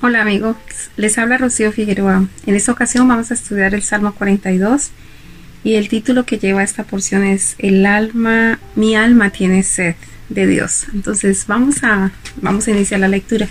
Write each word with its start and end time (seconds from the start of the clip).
Hola 0.00 0.22
amigos, 0.22 0.54
les 0.96 1.18
habla 1.18 1.38
Rocío 1.38 1.72
Figueroa. 1.72 2.28
En 2.46 2.54
esta 2.54 2.70
ocasión 2.70 3.08
vamos 3.08 3.32
a 3.32 3.34
estudiar 3.34 3.74
el 3.74 3.82
Salmo 3.82 4.14
42 4.14 4.90
y 5.64 5.74
el 5.74 5.88
título 5.88 6.24
que 6.24 6.38
lleva 6.38 6.62
esta 6.62 6.84
porción 6.84 7.24
es 7.24 7.56
El 7.58 7.84
alma, 7.84 8.60
mi 8.76 8.94
alma 8.94 9.30
tiene 9.30 9.64
sed 9.64 9.96
de 10.28 10.46
Dios. 10.46 10.86
Entonces 10.94 11.48
vamos 11.48 11.82
a, 11.82 12.12
vamos 12.40 12.68
a 12.68 12.70
iniciar 12.70 13.00
la 13.00 13.08
lectura. 13.08 13.48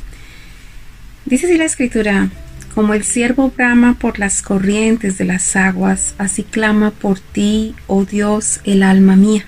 Dice 1.25 1.47
así 1.47 1.57
la 1.57 1.65
escritura, 1.65 2.29
como 2.73 2.93
el 2.93 3.04
siervo 3.04 3.52
brama 3.52 3.98
por 4.00 4.18
las 4.18 4.41
corrientes 4.41 5.18
de 5.18 5.25
las 5.25 5.54
aguas, 5.57 6.16
así 6.18 6.43
clama 6.43 6.91
por 6.91 7.20
ti, 7.20 7.75
oh 7.88 8.05
Dios, 8.05 8.61
el 8.64 8.84
alma 8.84 9.18
mía. 9.18 9.43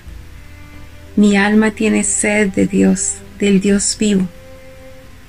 Mi 1.16 1.38
alma 1.38 1.70
tiene 1.70 2.04
sed 2.04 2.50
de 2.50 2.66
Dios, 2.66 3.20
del 3.38 3.62
Dios 3.62 3.96
vivo 3.98 4.28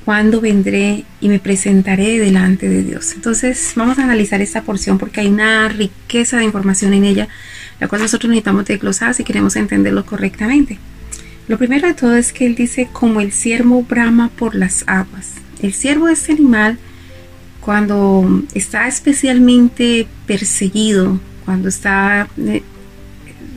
cuándo 0.06 0.42
vendré 0.42 1.06
y 1.20 1.30
me 1.30 1.40
presentaré 1.40 2.20
delante 2.20 2.68
de 2.68 2.84
Dios. 2.84 3.14
Entonces 3.14 3.74
vamos 3.76 4.00
a 4.00 4.04
analizar 4.04 4.42
esta 4.42 4.64
porción 4.64 4.98
porque 4.98 5.22
hay 5.22 5.28
una 5.28 5.70
riqueza 5.70 6.38
de 6.38 6.46
información 6.46 6.94
en 6.94 7.04
ella, 7.04 7.28
la 7.80 7.88
cual 7.88 8.02
nosotros 8.02 8.30
necesitamos 8.30 8.66
desglosar 8.66 9.14
si 9.14 9.24
queremos 9.24 9.56
entenderlo 9.56 10.06
correctamente. 10.06 10.80
Lo 11.48 11.58
primero 11.58 11.88
de 11.88 11.94
todo 11.94 12.16
es 12.16 12.34
que 12.34 12.46
él 12.46 12.56
dice 12.56 12.88
como 12.92 13.22
el 13.22 13.32
ciervo 13.32 13.84
brama 13.84 14.30
por 14.30 14.56
las 14.56 14.84
aguas. 14.88 15.34
El 15.62 15.74
ciervo 15.74 16.08
es 16.08 16.22
este 16.22 16.34
animal 16.34 16.78
cuando 17.60 18.44
está 18.54 18.88
especialmente 18.88 20.08
perseguido, 20.26 21.20
cuando 21.46 21.70
está 21.70 22.28
eh, 22.38 22.64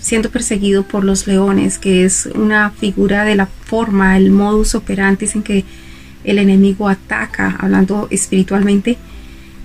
siendo 0.00 0.30
perseguido 0.30 0.82
por 0.82 1.04
los 1.04 1.26
leones, 1.26 1.78
que 1.78 2.04
es 2.04 2.28
una 2.34 2.70
figura 2.70 3.24
de 3.24 3.36
la 3.36 3.46
forma, 3.46 4.16
el 4.18 4.30
modus 4.30 4.74
operandi 4.74 5.26
en 5.34 5.42
que 5.42 5.64
el 6.24 6.38
enemigo 6.38 6.88
ataca, 6.88 7.56
hablando 7.58 8.08
espiritualmente. 8.10 8.98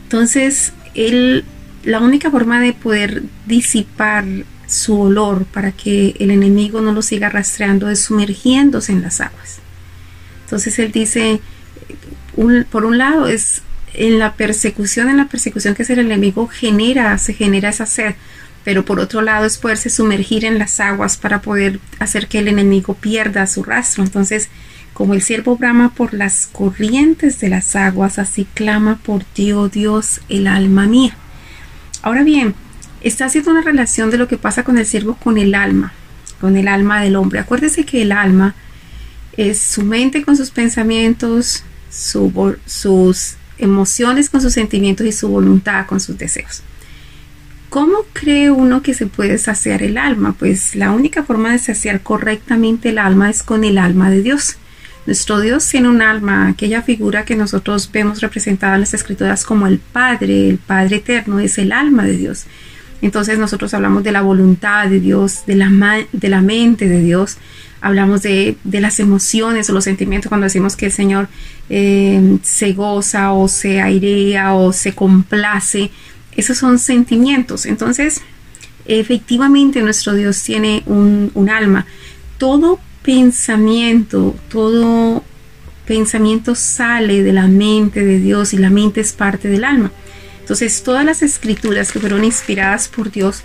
Entonces, 0.03 0.73
él, 0.95 1.45
la 1.84 2.00
única 2.00 2.30
forma 2.30 2.59
de 2.61 2.73
poder 2.73 3.23
disipar 3.45 4.25
su 4.67 5.00
olor 5.00 5.45
para 5.45 5.72
que 5.72 6.16
el 6.19 6.30
enemigo 6.31 6.81
no 6.81 6.92
lo 6.92 7.02
siga 7.02 7.30
rastreando 7.30 7.89
es 7.89 8.02
sumergiéndose 8.02 8.92
en 8.92 9.02
las 9.02 9.19
aguas. 9.19 9.59
Entonces 10.44 10.78
él 10.80 10.92
dice, 10.92 11.42
por 12.72 12.86
un 12.86 12.97
lado 12.97 13.28
es 13.28 13.62
en 13.94 14.19
la 14.19 14.34
persecución, 14.34 15.09
en 15.09 15.17
la 15.17 15.28
persecución 15.28 15.73
que 15.73 15.84
es 15.84 15.89
el 15.89 16.00
enemigo 16.00 16.47
genera, 16.47 17.17
se 17.17 17.34
genera 17.34 17.69
esa 17.69 17.86
sed, 17.86 18.14
pero 18.64 18.86
por 18.86 19.00
otro 19.00 19.22
lado 19.22 19.45
es 19.45 19.58
poderse 19.58 19.89
sumergir 19.89 20.45
en 20.45 20.59
las 20.59 20.80
aguas 20.80 21.17
para 21.17 21.41
poder 21.41 21.80
hacer 21.97 22.28
que 22.28 22.39
el 22.39 22.47
enemigo 22.47 22.94
pierda 22.94 23.47
su 23.47 23.64
rastro. 23.64 24.03
Entonces 24.03 24.50
como 25.00 25.14
el 25.14 25.22
siervo 25.22 25.55
brama 25.55 25.94
por 25.95 26.14
las 26.14 26.47
corrientes 26.47 27.39
de 27.39 27.47
las 27.47 27.78
aguas, 27.78 28.19
así 28.19 28.45
clama 28.53 28.97
por 28.97 29.23
ti, 29.23 29.53
oh 29.53 29.69
Dios, 29.69 30.19
el 30.28 30.45
alma 30.45 30.88
mía. 30.88 31.16
Ahora 32.02 32.22
bien, 32.25 32.53
está 33.00 33.23
haciendo 33.23 33.52
una 33.52 33.61
relación 33.61 34.11
de 34.11 34.17
lo 34.17 34.28
que 34.28 34.38
pasa 34.38 34.66
con 34.66 34.78
el 34.78 34.86
siervo 34.86 35.16
con 35.16 35.38
el 35.38 35.56
alma, 35.56 35.94
con 36.41 36.58
el 36.58 36.67
alma 36.67 37.02
del 37.02 37.16
hombre. 37.16 37.39
Acuérdese 37.39 37.86
que 37.86 38.02
el 38.02 38.11
alma 38.11 38.56
es 39.38 39.61
su 39.61 39.83
mente 39.83 40.22
con 40.22 40.36
sus 40.36 40.52
pensamientos, 40.52 41.63
sus 41.89 43.38
emociones 43.58 44.30
con 44.30 44.41
sus 44.41 44.52
sentimientos 44.52 45.08
y 45.08 45.13
su 45.13 45.30
voluntad 45.30 45.86
con 45.86 46.02
sus 46.02 46.17
deseos. 46.17 46.61
¿Cómo 47.69 48.00
cree 48.11 48.52
uno 48.52 48.81
que 48.81 48.94
se 48.94 49.06
puede 49.06 49.38
saciar 49.38 49.81
el 49.81 49.97
alma? 49.97 50.36
Pues 50.38 50.75
la 50.75 50.91
única 50.91 51.23
forma 51.23 51.53
de 51.53 51.59
saciar 51.59 52.02
correctamente 52.02 52.89
el 52.89 52.97
alma 52.97 53.30
es 53.30 53.44
con 53.44 53.63
el 53.63 53.78
alma 53.78 54.09
de 54.09 54.23
Dios. 54.23 54.58
Nuestro 55.10 55.40
Dios 55.40 55.68
tiene 55.68 55.90
un 55.90 56.04
alma, 56.04 56.50
aquella 56.50 56.84
figura 56.84 57.26
que 57.26 57.36
nosotros 57.36 57.90
vemos 57.92 58.22
representada 58.22 58.76
en 58.76 58.82
las 58.82 58.94
escrituras 58.94 59.44
como 59.44 59.66
el 59.66 59.80
Padre, 59.80 60.48
el 60.50 60.60
Padre 60.60 60.97
eterno, 60.97 61.40
es 61.40 61.58
el 61.58 61.72
alma 61.72 62.03
de 62.03 62.16
Dios. 62.16 62.44
Entonces 63.02 63.40
nosotros 63.40 63.74
hablamos 63.74 64.03
de 64.03 64.12
la 64.12 64.22
voluntad 64.22 64.88
de 64.88 65.00
Dios, 65.00 65.48
de 65.48 65.56
la, 65.56 66.06
de 66.12 66.30
la 66.30 66.42
mente 66.42 66.88
de 66.88 67.02
Dios, 67.02 67.38
hablamos 67.81 68.22
de, 68.22 68.56
las 68.66 69.00
emociones 69.00 69.68
o 69.72 69.74
los 69.74 69.86
sentimientos 69.86 70.30
cuando 70.30 70.44
decimos 70.44 70.75
que 70.75 70.86
el 70.86 70.92
Señor 70.92 71.28
eh, 71.72 72.38
se 72.44 72.74
goza 72.74 73.31
o 73.31 73.48
se 73.48 73.81
airea 73.81 74.53
o 74.53 74.72
se 74.74 74.94
complace. 74.94 75.90
Esos 76.36 76.59
son 76.59 76.78
sentimientos. 76.78 77.66
Entonces, 77.66 78.22
efectivamente 78.86 79.81
nuestro 79.81 80.14
Dios 80.14 80.44
tiene 80.44 80.84
un, 80.86 81.31
un 81.34 81.50
alma. 81.50 81.88
Todo 82.38 82.80
pensamiento, 83.04 84.36
todo 84.50 85.24
pensamiento 85.86 86.54
sale 86.54 87.24
de 87.24 87.34
la 87.34 87.48
mente 87.48 88.06
de 88.06 88.20
Dios 88.20 88.54
y 88.54 88.58
la 88.58 88.70
mente 88.70 89.02
es 89.02 89.14
parte 89.14 89.48
del 89.48 89.64
alma. 89.64 89.92
Entonces 90.40 90.84
todas 90.84 91.06
las 91.06 91.22
escrituras 91.22 91.92
que 91.92 92.00
fueron 92.00 92.24
inspiradas 92.24 92.88
por 92.88 93.12
Dios, 93.12 93.44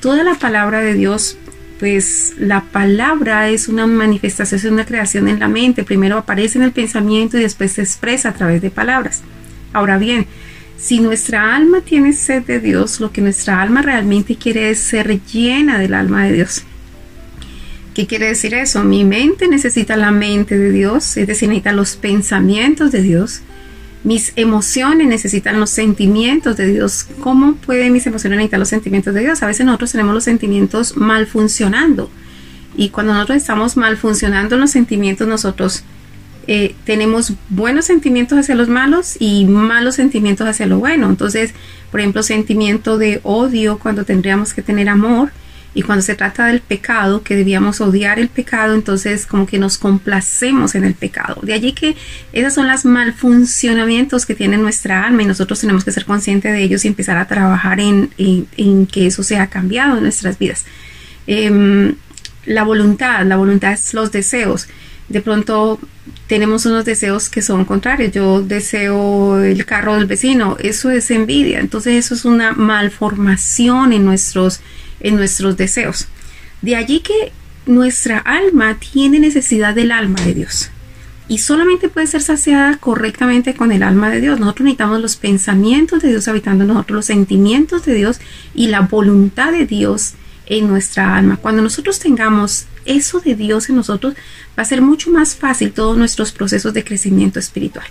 toda 0.00 0.24
la 0.24 0.34
palabra 0.34 0.80
de 0.80 0.94
Dios, 0.94 1.36
pues 1.78 2.34
la 2.38 2.62
palabra 2.62 3.48
es 3.48 3.68
una 3.68 3.86
manifestación, 3.86 4.58
es 4.58 4.64
una 4.64 4.86
creación 4.86 5.28
en 5.28 5.40
la 5.40 5.48
mente. 5.48 5.84
Primero 5.84 6.18
aparece 6.18 6.58
en 6.58 6.64
el 6.64 6.72
pensamiento 6.72 7.36
y 7.36 7.42
después 7.42 7.72
se 7.72 7.82
expresa 7.82 8.30
a 8.30 8.34
través 8.34 8.62
de 8.62 8.70
palabras. 8.70 9.22
Ahora 9.72 9.98
bien, 9.98 10.26
si 10.76 11.00
nuestra 11.00 11.54
alma 11.54 11.80
tiene 11.80 12.12
sed 12.12 12.42
de 12.44 12.60
Dios, 12.60 13.00
lo 13.00 13.12
que 13.12 13.20
nuestra 13.20 13.60
alma 13.60 13.82
realmente 13.82 14.36
quiere 14.36 14.70
es 14.70 14.78
ser 14.78 15.20
llena 15.24 15.78
del 15.78 15.94
alma 15.94 16.24
de 16.24 16.32
Dios. 16.32 16.64
¿Qué 17.94 18.08
quiere 18.08 18.26
decir 18.26 18.54
eso? 18.54 18.82
Mi 18.82 19.04
mente 19.04 19.46
necesita 19.46 19.96
la 19.96 20.10
mente 20.10 20.58
de 20.58 20.72
Dios, 20.72 21.16
es 21.16 21.28
decir, 21.28 21.48
necesita 21.48 21.72
los 21.72 21.94
pensamientos 21.96 22.90
de 22.90 23.02
Dios. 23.02 23.42
Mis 24.02 24.32
emociones 24.34 25.06
necesitan 25.06 25.60
los 25.60 25.70
sentimientos 25.70 26.56
de 26.56 26.66
Dios. 26.66 27.06
¿Cómo 27.20 27.54
pueden 27.54 27.92
mis 27.92 28.06
emociones 28.06 28.38
necesitar 28.38 28.58
los 28.58 28.68
sentimientos 28.68 29.14
de 29.14 29.20
Dios? 29.20 29.42
A 29.44 29.46
veces 29.46 29.64
nosotros 29.64 29.92
tenemos 29.92 30.12
los 30.12 30.24
sentimientos 30.24 30.96
mal 30.96 31.28
funcionando. 31.28 32.10
Y 32.76 32.88
cuando 32.88 33.14
nosotros 33.14 33.36
estamos 33.36 33.76
mal 33.76 33.96
funcionando 33.96 34.56
los 34.56 34.72
sentimientos, 34.72 35.28
nosotros 35.28 35.84
eh, 36.48 36.74
tenemos 36.84 37.34
buenos 37.48 37.84
sentimientos 37.84 38.36
hacia 38.38 38.56
los 38.56 38.68
malos 38.68 39.16
y 39.20 39.44
malos 39.44 39.94
sentimientos 39.94 40.48
hacia 40.48 40.66
lo 40.66 40.78
bueno. 40.80 41.08
Entonces, 41.08 41.54
por 41.92 42.00
ejemplo, 42.00 42.24
sentimiento 42.24 42.98
de 42.98 43.20
odio 43.22 43.78
cuando 43.78 44.04
tendríamos 44.04 44.52
que 44.52 44.62
tener 44.62 44.88
amor 44.88 45.30
y 45.74 45.82
cuando 45.82 46.02
se 46.02 46.14
trata 46.14 46.46
del 46.46 46.60
pecado, 46.60 47.22
que 47.22 47.34
debíamos 47.34 47.80
odiar 47.80 48.20
el 48.20 48.28
pecado, 48.28 48.74
entonces 48.74 49.26
como 49.26 49.46
que 49.46 49.58
nos 49.58 49.76
complacemos 49.76 50.76
en 50.76 50.84
el 50.84 50.94
pecado. 50.94 51.40
De 51.42 51.52
allí 51.52 51.72
que 51.72 51.96
esas 52.32 52.54
son 52.54 52.68
las 52.68 52.84
malfuncionamientos 52.84 54.24
que 54.24 54.36
tiene 54.36 54.56
nuestra 54.56 55.04
alma 55.04 55.24
y 55.24 55.26
nosotros 55.26 55.60
tenemos 55.60 55.84
que 55.84 55.90
ser 55.90 56.04
conscientes 56.04 56.52
de 56.52 56.62
ellos 56.62 56.84
y 56.84 56.88
empezar 56.88 57.16
a 57.16 57.26
trabajar 57.26 57.80
en, 57.80 58.10
en, 58.16 58.86
que 58.86 59.06
eso 59.08 59.24
sea 59.24 59.48
cambiado 59.48 59.96
en 59.96 60.04
nuestras 60.04 60.38
vidas. 60.38 60.64
Em, 61.26 61.96
la 62.46 62.62
voluntad, 62.62 63.26
la 63.26 63.36
voluntad 63.36 63.72
es 63.72 63.94
los 63.94 64.12
deseos. 64.12 64.68
De 65.08 65.20
pronto 65.20 65.80
tenemos 66.28 66.66
unos 66.66 66.84
deseos 66.84 67.28
que 67.28 67.42
son 67.42 67.64
contrarios. 67.64 68.12
Yo 68.12 68.42
deseo 68.42 69.42
el 69.42 69.66
carro 69.66 69.96
del 69.96 70.06
vecino, 70.06 70.56
eso 70.60 70.90
es 70.90 71.10
envidia. 71.10 71.58
Entonces 71.58 72.04
eso 72.04 72.14
es 72.14 72.24
una 72.24 72.52
malformación 72.52 73.92
en 73.92 74.04
nuestros 74.04 74.60
en 75.04 75.14
nuestros 75.14 75.56
deseos. 75.56 76.08
De 76.62 76.74
allí 76.74 77.00
que 77.00 77.30
nuestra 77.66 78.18
alma 78.18 78.76
tiene 78.80 79.20
necesidad 79.20 79.74
del 79.74 79.92
alma 79.92 80.20
de 80.22 80.34
Dios. 80.34 80.70
Y 81.28 81.38
solamente 81.38 81.88
puede 81.88 82.06
ser 82.06 82.20
saciada 82.20 82.76
correctamente 82.78 83.54
con 83.54 83.72
el 83.72 83.82
alma 83.82 84.10
de 84.10 84.20
Dios. 84.20 84.40
Nosotros 84.40 84.64
necesitamos 84.64 85.00
los 85.00 85.16
pensamientos 85.16 86.02
de 86.02 86.08
Dios 86.08 86.28
habitando 86.28 86.64
en 86.64 86.68
nosotros, 86.68 86.96
los 86.96 87.06
sentimientos 87.06 87.84
de 87.86 87.94
Dios 87.94 88.18
y 88.54 88.66
la 88.66 88.80
voluntad 88.80 89.52
de 89.52 89.64
Dios 89.64 90.14
en 90.46 90.68
nuestra 90.68 91.16
alma. 91.16 91.38
Cuando 91.38 91.62
nosotros 91.62 91.98
tengamos 91.98 92.66
eso 92.84 93.20
de 93.20 93.34
Dios 93.34 93.70
en 93.70 93.76
nosotros, 93.76 94.14
va 94.58 94.62
a 94.62 94.66
ser 94.66 94.82
mucho 94.82 95.10
más 95.10 95.34
fácil 95.34 95.72
todos 95.72 95.96
nuestros 95.96 96.32
procesos 96.32 96.74
de 96.74 96.84
crecimiento 96.84 97.38
espiritual. 97.38 97.86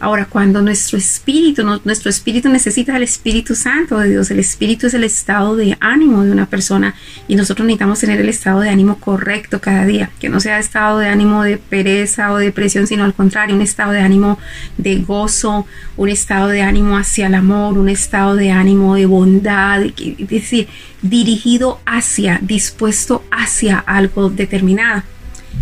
Ahora, 0.00 0.24
cuando 0.24 0.62
nuestro 0.62 0.96
espíritu, 0.96 1.62
nuestro 1.84 2.08
espíritu 2.08 2.48
necesita 2.48 2.96
el 2.96 3.02
Espíritu 3.02 3.54
Santo 3.54 3.98
de 3.98 4.08
Dios, 4.08 4.30
el 4.30 4.38
espíritu 4.38 4.86
es 4.86 4.94
el 4.94 5.04
estado 5.04 5.56
de 5.56 5.76
ánimo 5.78 6.24
de 6.24 6.32
una 6.32 6.46
persona 6.46 6.94
y 7.28 7.36
nosotros 7.36 7.66
necesitamos 7.66 8.00
tener 8.00 8.18
el 8.18 8.30
estado 8.30 8.60
de 8.60 8.70
ánimo 8.70 8.98
correcto 8.98 9.60
cada 9.60 9.84
día, 9.84 10.10
que 10.18 10.30
no 10.30 10.40
sea 10.40 10.58
estado 10.58 10.98
de 11.00 11.08
ánimo 11.08 11.42
de 11.42 11.58
pereza 11.58 12.32
o 12.32 12.38
depresión, 12.38 12.86
sino 12.86 13.04
al 13.04 13.12
contrario, 13.12 13.54
un 13.54 13.60
estado 13.60 13.92
de 13.92 14.00
ánimo 14.00 14.38
de 14.78 14.96
gozo, 14.96 15.66
un 15.98 16.08
estado 16.08 16.48
de 16.48 16.62
ánimo 16.62 16.96
hacia 16.96 17.26
el 17.26 17.34
amor, 17.34 17.76
un 17.76 17.90
estado 17.90 18.36
de 18.36 18.52
ánimo 18.52 18.94
de 18.94 19.04
bondad, 19.04 19.82
es 19.82 20.28
decir, 20.28 20.68
dirigido 21.02 21.78
hacia, 21.84 22.38
dispuesto 22.40 23.22
hacia 23.30 23.78
algo 23.78 24.30
determinado. 24.30 25.02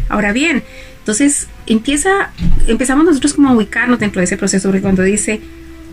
Ahora 0.09 0.33
bien, 0.33 0.63
entonces 1.09 1.49
empieza, 1.67 2.33
empezamos 2.67 3.07
nosotros 3.07 3.33
como 3.33 3.49
a 3.49 3.55
ubicarnos 3.55 3.99
dentro 3.99 4.21
de 4.21 4.27
ese 4.27 4.37
proceso, 4.37 4.69
porque 4.69 4.83
cuando 4.83 5.03
dice, 5.03 5.41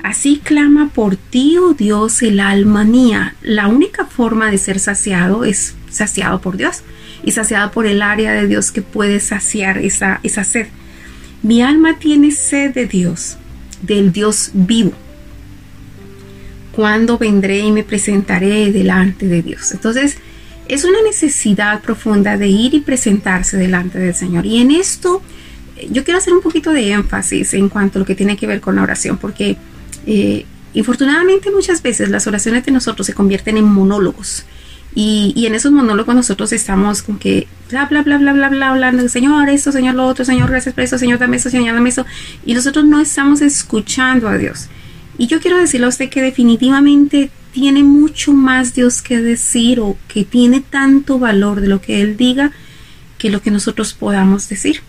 así 0.04 0.42
clama 0.44 0.90
por 0.90 1.16
ti, 1.16 1.58
oh 1.58 1.74
Dios, 1.74 2.22
el 2.22 2.42
alma 2.42 2.84
mía, 2.84 3.34
la 3.42 3.68
única 3.68 4.06
forma 4.08 4.52
de 4.52 4.58
ser 4.58 4.78
saciado 4.78 5.46
es 5.46 5.74
saciado 5.90 6.42
por 6.42 6.58
Dios 6.58 6.82
y 7.24 7.32
saciado 7.32 7.72
por 7.72 7.86
el 7.86 8.02
área 8.02 8.34
de 8.34 8.46
Dios 8.46 8.74
que 8.74 8.82
puede 8.82 9.22
saciar 9.22 9.78
esa, 9.78 10.20
esa 10.22 10.44
sed. 10.44 10.68
Mi 11.44 11.62
alma 11.62 11.98
tiene 11.98 12.32
sed 12.32 12.74
de 12.74 12.86
Dios. 12.86 13.38
del 13.82 14.12
Dios 14.12 14.52
vivo. 14.54 14.92
Cuando 16.74 17.18
vendré 17.18 17.60
y 17.60 17.72
me 17.72 17.84
presentaré 17.84 18.70
delante 18.74 19.28
de 19.28 19.42
Dios. 19.42 19.72
Entonces, 19.72 20.18
es 20.68 20.84
una 20.84 21.02
necesidad 21.04 21.82
profunda 21.82 22.38
de 22.38 22.48
ir 22.48 22.74
y 22.74 22.80
presentarse 22.80 23.58
delante 23.58 24.00
del 24.00 24.16
Señor. 24.16 24.46
Y 24.46 24.62
en 24.62 24.72
esto 24.72 25.22
yo 25.92 26.04
quiero 26.04 26.18
hacer 26.18 26.34
un 26.34 26.42
poquito 26.42 26.72
de 26.72 26.92
énfasis 26.92 27.54
en 27.54 27.70
cuanto 27.70 27.98
a 27.98 28.02
lo 28.02 28.06
que 28.06 28.16
tiene 28.16 28.38
que 28.38 28.48
ver 28.48 28.62
con 28.62 28.76
la 28.76 28.84
oración, 28.84 29.18
porque 29.18 29.58
eh, 30.06 30.46
infortunadamente 30.74 31.52
muchas 31.52 31.82
veces 31.82 32.10
las 32.10 32.28
oraciones 32.28 32.66
de 32.66 32.72
nosotros 32.72 33.06
se 33.06 33.14
convierten 33.14 33.58
en 33.58 33.66
monólogos. 33.66 34.46
Y, 34.98 35.46
en 35.46 35.56
esos 35.56 35.74
monólogos 35.74 36.16
nosotros 36.16 36.54
estamos 36.54 37.02
con 37.02 37.20
que 37.20 37.50
bla, 37.70 37.86
bla, 37.86 38.02
bla, 38.02 38.18
bla, 38.18 38.32
bla, 38.32 38.48
bla, 38.48 38.70
hablando, 38.70 39.10
Señor, 39.10 39.50
esto, 39.50 39.74
Señor, 39.74 39.96
lo 39.96 40.06
otro, 40.06 40.24
Señor, 40.24 40.50
gracias 40.50 40.74
por 40.74 40.86
eso, 40.86 40.98
Señor, 40.98 41.20
dame 41.20 41.36
eso, 41.36 41.50
Señor, 41.50 41.76
dame 41.76 41.90
eso. 41.90 42.06
Y 42.46 42.54
nosotros 42.54 42.86
no 42.86 43.02
estamos 43.02 43.42
escuchando 43.42 44.30
a 44.30 44.38
Dios. 44.38 44.70
Y 45.18 45.28
yo 45.28 45.42
quiero 45.42 45.58
decirle 45.58 45.88
a 45.88 45.90
usted 45.90 46.10
que 46.10 46.22
definitivamente 46.22 47.30
tiene 47.56 47.86
mucho 47.86 48.34
más 48.34 48.74
Dios 48.74 49.02
que 49.02 49.22
decir 49.22 49.80
o 49.80 49.98
que 50.10 50.25
tiene 50.25 50.60
tanto 50.60 51.19
valor 51.19 51.62
de 51.62 51.69
lo 51.69 51.80
que 51.80 52.02
Él 52.02 52.18
diga 52.18 52.52
que 53.18 53.30
lo 53.30 53.42
que 53.42 53.50
nosotros 53.50 53.94
podamos 53.94 54.50
decir. 54.50 54.81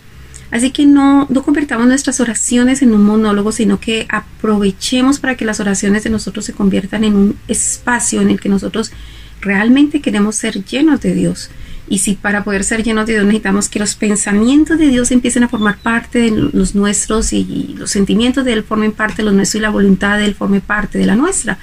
Así 0.51 0.71
que 0.71 0.85
no, 0.85 1.27
no 1.29 1.43
convertamos 1.43 1.87
nuestras 1.87 2.19
oraciones 2.19 2.81
en 2.81 2.91
un 2.91 3.05
monólogo, 3.05 3.53
sino 3.53 3.79
que 3.79 4.05
aprovechemos 4.09 5.17
para 5.17 5.35
que 5.35 5.45
las 5.45 5.61
oraciones 5.61 6.03
de 6.03 6.09
nosotros 6.09 6.43
se 6.43 6.51
conviertan 6.51 7.05
en 7.05 7.15
un 7.15 7.37
espacio 7.47 8.21
en 8.21 8.31
el 8.31 8.41
que 8.41 8.49
nosotros 8.49 8.91
realmente 9.39 10.01
queremos 10.01 10.35
ser 10.35 10.65
llenos 10.65 10.99
de 10.99 11.13
Dios. 11.15 11.49
Y 11.87 11.99
si 11.99 12.15
para 12.15 12.43
poder 12.43 12.65
ser 12.65 12.83
llenos 12.83 13.05
de 13.05 13.13
Dios 13.13 13.25
necesitamos 13.25 13.69
que 13.69 13.79
los 13.79 13.95
pensamientos 13.95 14.77
de 14.77 14.87
Dios 14.87 15.09
empiecen 15.11 15.45
a 15.45 15.47
formar 15.47 15.77
parte 15.77 16.19
de 16.19 16.31
los 16.31 16.75
nuestros 16.75 17.31
y, 17.31 17.75
los 17.77 17.91
sentimientos 17.91 18.43
de 18.43 18.51
Él 18.51 18.63
formen 18.63 18.91
parte 18.91 19.17
de 19.17 19.23
los 19.23 19.33
nuestros 19.33 19.61
y 19.61 19.61
la 19.61 19.69
voluntad 19.69 20.17
de 20.17 20.25
Él 20.25 20.35
forme 20.35 20.59
parte 20.59 20.97
de 20.97 21.05
la 21.05 21.15
nuestra. 21.15 21.59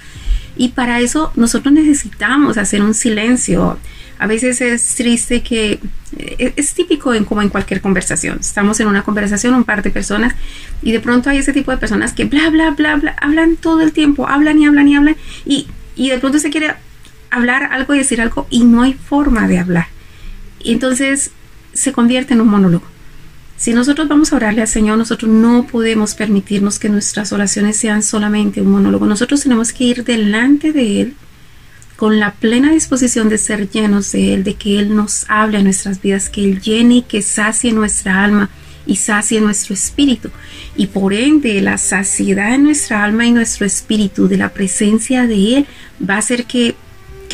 Y 0.57 0.69
para 0.71 1.01
eso 1.01 1.33
nosotros 1.37 1.73
necesitamos 1.73 2.59
hacer 2.59 2.83
un 2.83 2.95
silencio. 2.95 3.79
A 4.19 4.27
veces 4.27 4.61
es 4.61 4.95
triste 4.95 5.43
que 5.43 5.81
eh, 6.17 6.53
es, 6.57 6.75
típico 6.75 7.13
en 7.15 7.25
como 7.25 7.43
en 7.43 7.49
cualquier 7.49 7.81
conversación. 7.81 8.39
Estamos 8.41 8.79
en 8.81 8.87
una 8.87 9.03
conversación, 9.03 9.55
un 9.55 9.65
par 9.65 9.83
de 9.83 9.91
personas, 9.91 10.35
y 10.83 10.93
de 10.93 11.01
pronto 11.01 11.31
hay 11.31 11.39
ese 11.39 11.53
tipo 11.53 11.71
de 11.71 11.79
personas 11.79 12.13
que 12.13 12.25
bla, 12.25 12.51
bla, 12.51 12.71
bla, 12.71 12.97
bla, 12.97 13.17
hablan 13.21 13.57
todo 13.57 13.81
el 13.81 13.93
tiempo, 13.93 14.29
hablan 14.29 14.59
y 14.59 14.67
hablan 14.67 14.89
y 14.89 14.97
hablan, 14.97 15.17
y, 15.45 15.67
y 15.97 16.11
de 16.11 16.19
pronto 16.19 16.39
se 16.39 16.51
quiere 16.51 16.75
hablar 17.31 17.65
algo 17.73 17.95
y 17.95 17.99
decir 17.99 18.21
algo 18.21 18.47
y 18.51 18.65
no 18.65 18.83
hay 18.83 18.95
forma 18.95 19.49
de 19.49 19.59
hablar. 19.59 19.89
Y 20.61 20.73
entonces 20.73 21.33
se 21.73 21.93
convierte 21.93 22.35
en 22.35 22.41
un 22.41 22.49
monólogo. 22.49 22.94
Si 23.65 23.73
nosotros 23.73 24.09
vamos 24.09 24.31
a 24.31 24.37
orarle 24.37 24.61
al 24.61 24.69
Señor, 24.69 24.99
nosotros 24.99 25.33
no 25.33 25.67
podemos 25.67 26.15
permitirnos 26.15 26.79
que 26.79 26.91
nuestras 26.91 27.33
oraciones 27.33 27.79
sean 27.79 28.03
solamente 28.03 28.61
un 28.61 28.71
monólogo. 28.71 29.07
Nosotros 29.07 29.41
tenemos 29.41 29.73
que 29.73 29.85
ir 29.85 30.05
delante 30.05 30.71
de 30.71 31.01
Él 31.01 31.15
con 31.97 32.21
la 32.21 32.33
plena 32.33 32.73
disposición 32.73 33.31
de 33.31 33.39
ser 33.39 33.71
llenos 33.71 34.13
de 34.13 34.35
Él, 34.35 34.45
de 34.45 34.53
que 34.53 34.79
Él 34.79 34.95
nos 34.95 35.25
hable 35.31 35.57
a 35.57 35.63
nuestras 35.63 36.03
vidas, 36.03 36.29
que 36.29 36.45
Él 36.45 36.61
llene 36.61 36.97
y 36.97 37.03
que 37.05 37.23
sacie 37.23 37.73
nuestra 37.73 38.23
alma 38.23 38.51
y 38.87 38.97
sacie 38.97 39.41
nuestro 39.41 39.73
espíritu. 39.73 40.29
Y 40.77 40.89
por 40.89 41.15
ende, 41.15 41.63
la 41.63 41.79
saciedad 41.79 42.55
en 42.55 42.65
nuestra 42.65 43.03
alma 43.03 43.25
y 43.25 43.33
nuestro 43.33 43.65
espíritu 43.65 44.29
de 44.29 44.37
la 44.37 44.51
presencia 44.51 45.27
de 45.27 45.57
Él 45.57 45.67
va 46.07 46.17
a 46.17 46.19
hacer 46.19 46.45
que 46.45 46.75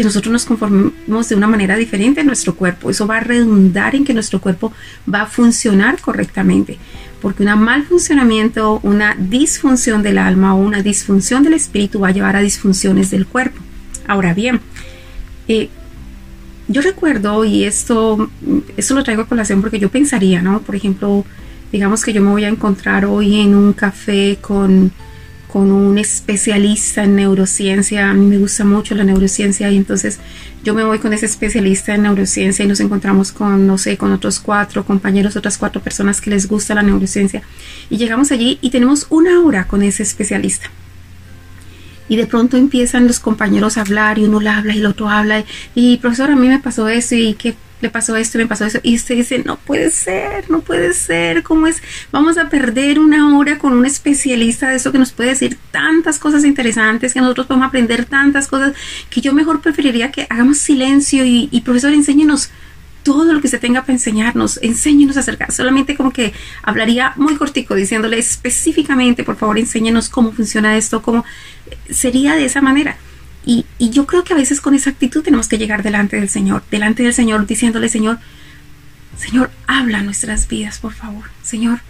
que 0.01 0.05
nosotros 0.05 0.33
nos 0.33 0.47
conformemos 0.47 1.29
de 1.29 1.35
una 1.35 1.47
manera 1.47 1.77
diferente 1.77 2.23
en 2.23 2.27
nuestro 2.27 2.55
cuerpo. 2.55 2.89
Eso 2.89 3.07
va 3.07 3.19
a 3.19 3.21
redundar 3.21 3.95
en 3.95 4.07
que 4.07 4.15
nuestro 4.15 4.41
cuerpo 4.41 4.73
va 5.13 5.23
a 5.23 5.27
funcionar 5.27 6.01
correctamente. 6.01 6.79
Porque 7.21 7.43
un 7.43 7.61
mal 7.61 7.83
funcionamiento, 7.85 8.81
una 8.83 9.15
disfunción 9.15 10.03
del 10.03 10.17
alma 10.17 10.55
o 10.55 10.59
una 10.59 10.81
disfunción 10.83 11.43
del 11.43 11.53
espíritu 11.53 12.01
va 12.01 12.09
a 12.09 12.13
llevar 12.13 12.35
a 12.35 12.41
disfunciones 12.41 13.11
del 13.11 13.27
cuerpo. 13.27 13.61
Ahora 14.07 14.33
bien, 14.33 14.63
eh, 15.49 15.69
yo 16.67 16.81
recuerdo, 16.81 17.45
y 17.45 17.65
esto, 17.65 18.31
esto 18.79 18.95
lo 18.95 19.05
traigo 19.05 19.25
a 19.25 19.29
colación 19.29 19.61
porque 19.61 19.79
yo 19.79 19.91
pensaría, 19.91 20.41
¿no? 20.41 20.63
Por 20.63 20.77
ejemplo, 20.77 21.27
digamos 21.71 22.03
que 22.03 22.15
yo 22.15 22.23
me 22.23 22.31
voy 22.31 22.45
a 22.45 22.49
encontrar 22.49 23.05
hoy 23.05 23.39
en 23.39 23.55
un 23.55 23.75
café 23.75 24.39
con 24.41 24.93
con 25.53 25.73
un 25.73 25.99
especialista 25.99 27.05
en 27.05 27.17
neurociencia. 27.17 28.11
A 28.11 28.15
mí 28.15 28.25
me 28.25 28.39
gusta 28.39 28.65
mucho 28.65 28.95
la 28.95 29.05
neurociencia 29.05 29.71
y 29.71 29.77
entonces 29.77 30.19
yo 30.63 30.75
me 30.75 30.85
voy 30.85 30.99
con 30.99 31.13
ese 31.13 31.27
especialista 31.27 31.95
en 31.95 32.03
neurociencia 32.03 32.65
y 32.65 32.69
nos 32.69 32.81
encontramos 32.81 33.33
con, 33.33 33.67
no 33.67 33.77
sé, 33.77 33.97
con 33.97 34.13
otros 34.13 34.39
cuatro 34.39 34.85
compañeros, 34.85 35.37
otras 35.37 35.59
cuatro 35.59 35.83
personas 35.83 36.21
que 36.21 36.31
les 36.31 36.47
gusta 36.47 36.75
la 36.75 36.83
neurociencia. 36.83 37.43
Y 37.89 37.97
llegamos 37.97 38.31
allí 38.31 38.59
y 38.61 38.71
tenemos 38.71 39.07
una 39.11 39.41
hora 39.41 39.67
con 39.67 39.83
ese 39.83 40.03
especialista. 40.03 40.71
Y 42.09 42.17
de 42.17 42.27
pronto 42.27 42.57
empiezan 42.57 43.07
los 43.07 43.21
compañeros 43.21 43.77
a 43.77 43.83
hablar 43.83 44.19
y 44.19 44.25
uno 44.25 44.41
le 44.41 44.51
habla 44.51 44.75
y 44.75 44.79
el 44.79 44.87
otro 44.87 45.09
habla. 45.09 45.45
Y 45.75 45.97
profesor, 45.99 46.31
a 46.31 46.37
mí 46.37 46.49
me 46.49 46.59
pasó 46.59 46.89
eso 46.89 47.15
y 47.15 47.35
qué 47.35 47.55
le 47.81 47.91
pasó 47.91 48.17
esto, 48.17 48.39
me 48.39 48.47
pasó 48.47 48.65
eso, 48.65 48.79
y 48.83 48.97
usted 48.97 49.17
dice, 49.17 49.43
no 49.45 49.57
puede 49.57 49.91
ser, 49.91 50.51
no 50.51 50.61
puede 50.61 50.93
ser, 50.95 51.43
¿cómo 51.43 51.67
es? 51.67 51.83
Vamos 52.13 52.39
a 52.39 52.49
perder 52.49 52.99
una 52.99 53.37
hora 53.37 53.59
con 53.59 53.73
un 53.73 53.87
especialista 53.87 54.71
de 54.71 54.77
eso 54.77 54.93
que 54.93 54.99
nos 54.99 55.13
puede 55.13 55.31
decir 55.31 55.59
tantas 55.71 56.19
cosas 56.19 56.45
interesantes, 56.45 57.15
que 57.15 57.21
nosotros 57.21 57.47
podemos 57.47 57.69
aprender 57.69 58.05
tantas 58.05 58.49
cosas, 58.49 58.75
que 59.09 59.21
yo 59.21 59.33
mejor 59.33 59.61
preferiría 59.61 60.11
que 60.11 60.27
hagamos 60.29 60.59
silencio 60.59 61.25
y, 61.25 61.49
y 61.51 61.61
profesor, 61.63 61.93
enséñenos 61.93 62.51
todo 63.03 63.33
lo 63.33 63.41
que 63.41 63.49
se 63.49 63.59
tenga 63.59 63.81
para 63.83 63.95
enseñarnos, 63.95 64.59
enséñenos 64.63 65.17
acerca, 65.17 65.51
solamente 65.51 65.97
como 65.97 66.13
que 66.13 66.33
hablaría 66.63 67.15
muy 67.17 67.37
cortico 67.37 67.75
diciéndole 67.75 68.19
específicamente, 68.19 69.25
por 69.25 69.37
favor, 69.37 69.59
enséñenos 69.59 70.09
cómo 70.09 70.33
funciona 70.33 70.77
esto, 70.77 71.01
cómo 71.03 71.25
sería 71.89 72.35
de 72.35 72.45
esa 72.45 72.61
manera. 72.61 72.97
Y, 73.45 73.65
yo 73.79 74.07
creo 74.07 74.25
que 74.25 74.35
a 74.35 74.37
veces 74.37 74.61
con 74.61 74.75
esa 74.75 74.91
actitud 74.91 75.23
tenemos 75.23 75.49
que 75.49 75.59
llegar 75.59 75.83
delante 75.83 76.17
del 76.17 76.29
Señor, 76.29 76.63
delante 76.71 77.03
del 77.03 77.15
Señor, 77.15 77.47
diciéndole, 77.47 77.89
Señor, 77.89 78.19
Señor, 79.19 79.51
habla 79.67 80.03
nuestras 80.03 80.47
vidas, 80.47 80.79
por 80.79 80.93
favor. 80.93 81.25
Señor, 81.43 81.81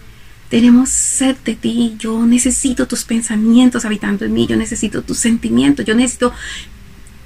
tenemos 0.49 0.89
sed 0.89 1.35
de 1.45 1.55
ti. 1.55 1.95
Yo 1.97 2.25
necesito 2.25 2.87
tus 2.87 3.03
pensamientos 3.03 3.85
habitando 3.85 4.25
en 4.25 4.33
mí. 4.33 4.47
Yo 4.47 4.57
necesito 4.57 5.01
tus 5.01 5.17
sentimientos. 5.17 5.85
Yo 5.85 5.95
necesito 5.95 6.33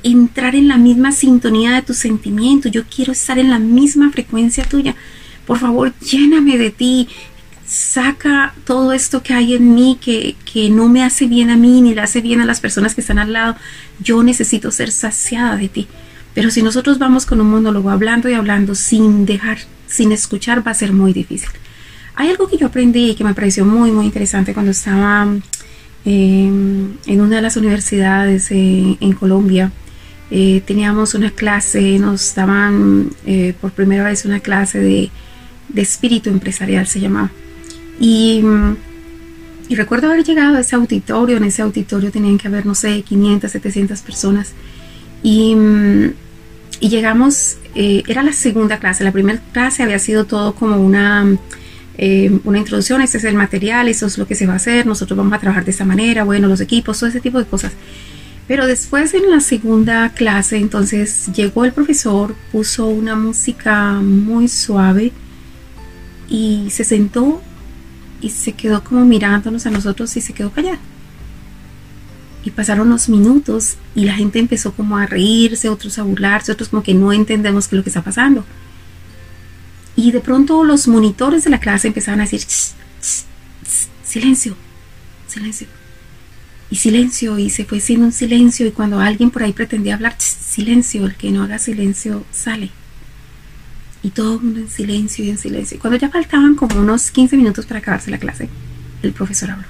entrar 0.03 0.55
en 0.55 0.67
la 0.67 0.77
misma 0.77 1.11
sintonía 1.11 1.71
de 1.71 1.81
tus 1.81 1.97
sentimientos. 1.97 2.71
Yo 2.71 2.83
quiero 2.85 3.13
estar 3.13 3.39
en 3.39 3.49
la 3.49 3.57
misma 3.57 4.11
frecuencia 4.11 4.63
tuya. 4.63 4.95
Por 5.47 5.59
favor, 5.59 5.93
lléname 5.99 6.57
de 6.57 6.71
ti 6.71 7.07
saca 7.67 8.53
todo 8.65 8.93
esto 8.93 9.23
que 9.23 9.33
hay 9.33 9.55
en 9.55 9.73
mí 9.73 9.97
que, 9.99 10.35
que, 10.51 10.69
no 10.69 10.87
me 10.87 11.03
hace 11.03 11.25
bien 11.27 11.49
a 11.49 11.57
mí 11.57 11.81
ni 11.81 11.95
le 11.95 12.01
hace 12.01 12.21
bien 12.21 12.41
a 12.41 12.45
las 12.45 12.59
personas 12.59 12.95
que 12.95 13.01
están 13.01 13.19
al 13.19 13.33
lado. 13.33 13.55
Yo 13.99 14.21
necesito 14.23 14.71
ser 14.71 14.91
saciada 14.91 15.57
de 15.57 15.69
ti. 15.69 15.87
Pero 16.33 16.51
si 16.51 16.61
nosotros 16.61 16.99
vamos 16.99 17.25
con 17.25 17.41
un 17.41 17.49
monólogo 17.49 17.89
hablando 17.89 18.29
y 18.29 18.33
hablando 18.33 18.75
sin 18.75 19.25
dejar, 19.25 19.57
sin 19.87 20.11
escuchar, 20.11 20.65
va 20.67 20.71
a 20.71 20.75
ser 20.75 20.91
muy 20.91 21.13
difícil. 21.13 21.49
Hay 22.15 22.29
algo 22.29 22.47
que 22.47 22.57
yo 22.57 22.67
aprendí 22.67 23.11
y 23.11 23.15
que 23.15 23.23
me 23.23 23.33
pareció 23.33 23.65
muy, 23.65 23.91
muy 23.91 24.05
interesante 24.05 24.53
cuando 24.53 24.71
estaba 24.71 25.27
em, 26.03 26.97
en 27.05 27.21
una 27.21 27.37
de 27.37 27.41
las 27.41 27.57
universidades 27.57 28.51
eh, 28.51 28.97
en 28.99 29.13
Colombia. 29.13 29.71
Eh, 30.29 30.61
teníamos 30.65 31.13
una 31.13 31.31
clase, 31.31 31.99
nos 31.99 32.35
daban 32.35 33.11
eh, 33.25 33.53
por 33.59 33.71
primera 33.71 34.03
vez 34.03 34.25
una 34.25 34.39
clase 34.39 34.79
de, 34.79 35.09
de 35.69 35.81
espíritu 35.81 36.29
empresarial, 36.29 36.85
se 36.87 36.99
llamaba. 36.99 37.31
Y, 37.99 38.43
recuerdo 39.69 40.07
haber 40.07 40.23
llegado 40.23 40.57
a 40.57 40.59
ese 40.59 40.75
auditorio, 40.75 41.37
en 41.37 41.43
ese 41.45 41.61
auditorio 41.61 42.11
tenían 42.11 42.37
que 42.37 42.47
haber, 42.47 42.65
no 42.65 42.75
sé, 42.75 43.01
500, 43.01 43.51
700 43.51 44.01
personas. 44.01 44.53
Y, 45.23 45.55
llegamos, 46.81 47.57
eh, 47.73 48.03
era 48.07 48.21
la 48.21 48.33
segunda 48.33 48.77
clase, 48.79 49.03
la 49.03 49.11
primera 49.11 49.39
clase 49.51 49.81
había 49.81 49.97
sido 49.97 50.25
todo 50.25 50.53
como 50.53 50.77
una, 50.77 51.37
eh, 51.97 52.39
una 52.43 52.59
introducción, 52.59 53.01
este 53.01 53.17
es 53.17 53.23
el 53.23 53.35
material, 53.35 53.87
eso 53.87 54.05
es 54.05 54.17
lo 54.17 54.27
que 54.27 54.35
se 54.35 54.45
va 54.45 54.53
a 54.53 54.57
hacer, 54.57 54.85
nosotros 54.85 55.17
vamos 55.17 55.33
a 55.33 55.39
trabajar 55.39 55.65
de 55.65 55.71
esta 55.71 55.85
manera, 55.85 56.23
bueno, 56.25 56.47
los 56.47 56.61
equipos, 56.61 56.99
todo 56.99 57.09
ese 57.09 57.21
tipo 57.21 57.39
de 57.39 57.45
cosas. 57.45 57.71
Pero 58.47 58.67
después 58.67 59.13
en 59.15 59.31
la 59.31 59.39
segunda 59.39 60.09
clase, 60.09 60.57
entonces 60.57 61.27
llegó 61.33 61.65
el 61.65 61.71
profesor, 61.71 62.35
puso 62.51 62.85
una 62.85 63.15
música 63.15 63.93
muy 63.93 64.47
suave 64.47 65.11
y 66.29 66.67
se 66.69 66.83
sentó 66.83 67.41
y 68.21 68.29
se 68.29 68.53
quedó 68.53 68.83
como 68.83 69.05
mirándonos 69.05 69.65
a 69.65 69.71
nosotros 69.71 70.15
y 70.17 70.21
se 70.21 70.33
quedó 70.33 70.51
callado. 70.51 70.79
Y 72.43 72.51
pasaron 72.51 72.89
los 72.89 73.09
minutos 73.09 73.77
y 73.95 74.05
la 74.05 74.13
gente 74.13 74.39
empezó 74.39 74.73
como 74.73 74.97
a 74.97 75.05
reírse, 75.05 75.69
otros 75.69 75.97
a 75.97 76.03
burlarse, 76.03 76.51
otros 76.51 76.69
como 76.69 76.83
que 76.83 76.93
no 76.93 77.11
entendemos 77.11 77.67
qué 77.67 77.75
es 77.75 77.77
lo 77.77 77.83
que 77.83 77.89
está 77.89 78.03
pasando. 78.03 78.45
Y 79.95 80.11
de 80.11 80.19
pronto 80.19 80.63
los 80.63 80.87
monitores 80.87 81.43
de 81.43 81.49
la 81.49 81.59
clase 81.59 81.87
empezaron 81.87 82.19
a 82.19 82.23
decir, 82.23 82.41
silencio, 84.03 84.55
silencio. 85.27 85.67
Y 86.69 86.77
silencio, 86.77 87.39
y 87.39 87.49
se 87.49 87.63
fue 87.63 87.79
siendo 87.79 88.07
un 88.07 88.11
silencio, 88.11 88.67
y 88.67 88.71
cuando 88.71 88.99
alguien 88.99 89.29
por 89.29 89.43
ahí 89.43 89.53
pretendía 89.53 89.95
hablar, 89.95 90.15
silencio, 90.17 91.05
el 91.05 91.15
que 91.15 91.31
no 91.31 91.43
haga 91.43 91.59
silencio 91.59 92.25
sale 92.31 92.71
y 94.05 94.11
todo 94.11 94.35
el 94.35 94.41
mundo 94.41 94.59
en 94.59 94.69
silencio 94.69 95.25
y 95.25 95.31
en 95.31 95.39
silencio. 95.39 95.77
Y 95.77 95.79
cuando 95.79 95.97
ya 95.97 96.09
faltaban 96.09 96.53
como 96.53 96.79
unos 96.79 97.09
15 97.09 97.37
minutos 97.37 97.65
para 97.65 97.79
acabarse 97.79 98.11
la 98.11 98.19
clase, 98.19 98.49
el 99.01 99.13
profesor 99.13 99.49
habló. 99.49 99.65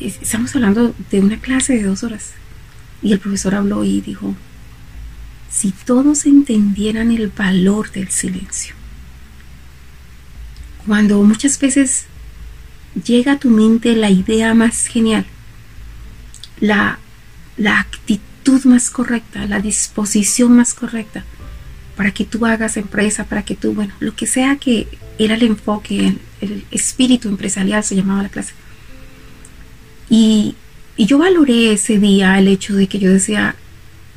estamos 0.00 0.52
hablando 0.56 0.92
de 1.12 1.20
una 1.20 1.38
clase 1.38 1.74
de 1.74 1.84
dos 1.84 2.02
horas. 2.02 2.32
Y 3.00 3.12
el 3.12 3.20
profesor 3.20 3.54
habló 3.54 3.84
y 3.84 4.00
dijo, 4.00 4.34
si 5.48 5.70
todos 5.70 6.26
entendieran 6.26 7.12
el 7.12 7.28
valor 7.28 7.92
del 7.92 8.08
silencio, 8.08 8.74
cuando 10.84 11.22
muchas 11.22 11.60
veces 11.60 12.06
llega 13.04 13.34
a 13.34 13.38
tu 13.38 13.50
mente 13.50 13.94
la 13.94 14.10
idea 14.10 14.52
más 14.52 14.88
genial, 14.88 15.26
la, 16.58 16.98
la 17.56 17.78
actitud 17.78 18.64
más 18.64 18.90
correcta, 18.90 19.46
la 19.46 19.60
disposición 19.60 20.56
más 20.56 20.74
correcta 20.74 21.24
para 21.96 22.12
que 22.12 22.24
tú 22.24 22.44
hagas 22.46 22.76
empresa, 22.76 23.24
para 23.24 23.44
que 23.44 23.54
tú, 23.54 23.72
bueno, 23.72 23.94
lo 24.00 24.14
que 24.14 24.26
sea 24.26 24.56
que 24.56 24.88
era 25.18 25.34
el 25.34 25.42
enfoque, 25.42 26.16
el, 26.40 26.64
espíritu 26.70 27.28
empresarial 27.28 27.84
se 27.84 27.96
llamaba 27.96 28.22
la 28.22 28.28
clase. 28.28 28.52
Y, 30.10 30.56
y 30.96 31.06
yo 31.06 31.18
valoré 31.18 31.72
ese 31.72 31.98
día 31.98 32.38
el 32.38 32.48
hecho 32.48 32.74
de 32.74 32.88
que 32.88 32.98
yo 32.98 33.10
decía, 33.10 33.56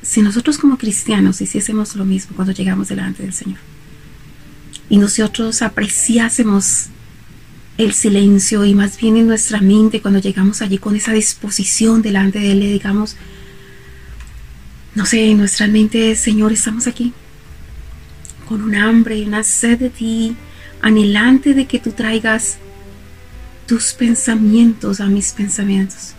si 0.02 0.22
nosotros 0.22 0.58
como 0.58 0.78
cristianos 0.78 1.42
hiciésemos 1.42 1.96
lo 1.96 2.06
mismo 2.06 2.36
cuando 2.36 2.54
llegamos 2.54 2.88
delante 2.88 3.24
del 3.24 3.34
Señor 3.34 3.60
y 4.90 4.98
nosotros 4.98 5.62
apreciásemos 5.62 6.88
el 7.78 7.94
silencio 7.94 8.66
y 8.66 8.74
más 8.74 8.98
bien 8.98 9.18
en 9.18 9.28
nuestra 9.28 9.62
mente 9.62 10.02
cuando 10.02 10.20
llegamos 10.20 10.62
allí 10.62 10.78
con 10.78 10.96
esa 10.96 11.12
disposición 11.12 12.02
delante 12.02 12.40
de 12.40 12.52
Él, 12.54 12.62
digamos, 12.62 13.16
no 14.96 15.06
sé, 15.06 15.30
en 15.30 15.38
nuestra 15.38 15.68
mente, 15.68 16.16
Señor, 16.16 16.52
estamos 16.52 16.88
aquí 16.88 17.14
con 18.48 18.62
un 18.62 18.76
hambre 18.76 19.18
y 19.18 19.26
una 19.26 19.44
sed 19.44 19.80
de 19.80 19.90
ti, 19.90 20.36
anhelante 20.82 21.54
de 21.54 21.66
que 21.66 21.80
tú 21.80 21.92
traigas 21.92 22.58
tus 23.66 23.94
pensamientos 23.94 25.02
a 25.02 25.08
mis 25.08 25.32
pensamientos, 25.32 26.14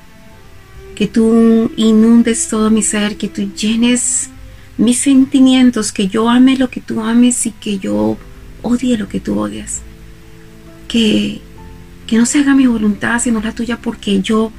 que 0.95 1.07
tú 1.07 1.71
inundes 1.77 2.49
todo 2.49 2.71
mi 2.71 2.83
ser, 2.83 3.17
que 3.17 3.29
tú 3.29 3.51
llenes 3.55 4.29
mis 4.77 4.99
sentimientos, 4.99 5.93
que 5.93 6.09
yo 6.09 6.29
ame 6.29 6.57
lo 6.57 6.71
que 6.71 6.81
tú 6.81 7.01
ames 7.01 7.47
y 7.47 7.53
que 7.53 7.79
yo 7.79 8.19
odie 8.63 8.99
lo 8.99 9.09
que 9.09 9.21
tú 9.21 9.39
odias. 9.39 9.81
Que 10.87 11.41
que 12.09 12.17
no 12.17 12.27
se 12.27 12.41
haga 12.41 12.55
mi 12.55 12.67
voluntad 12.67 13.21
sino 13.21 13.41
la 13.41 13.53
tuya 13.53 13.77
porque 13.77 14.21
yo 14.23 14.51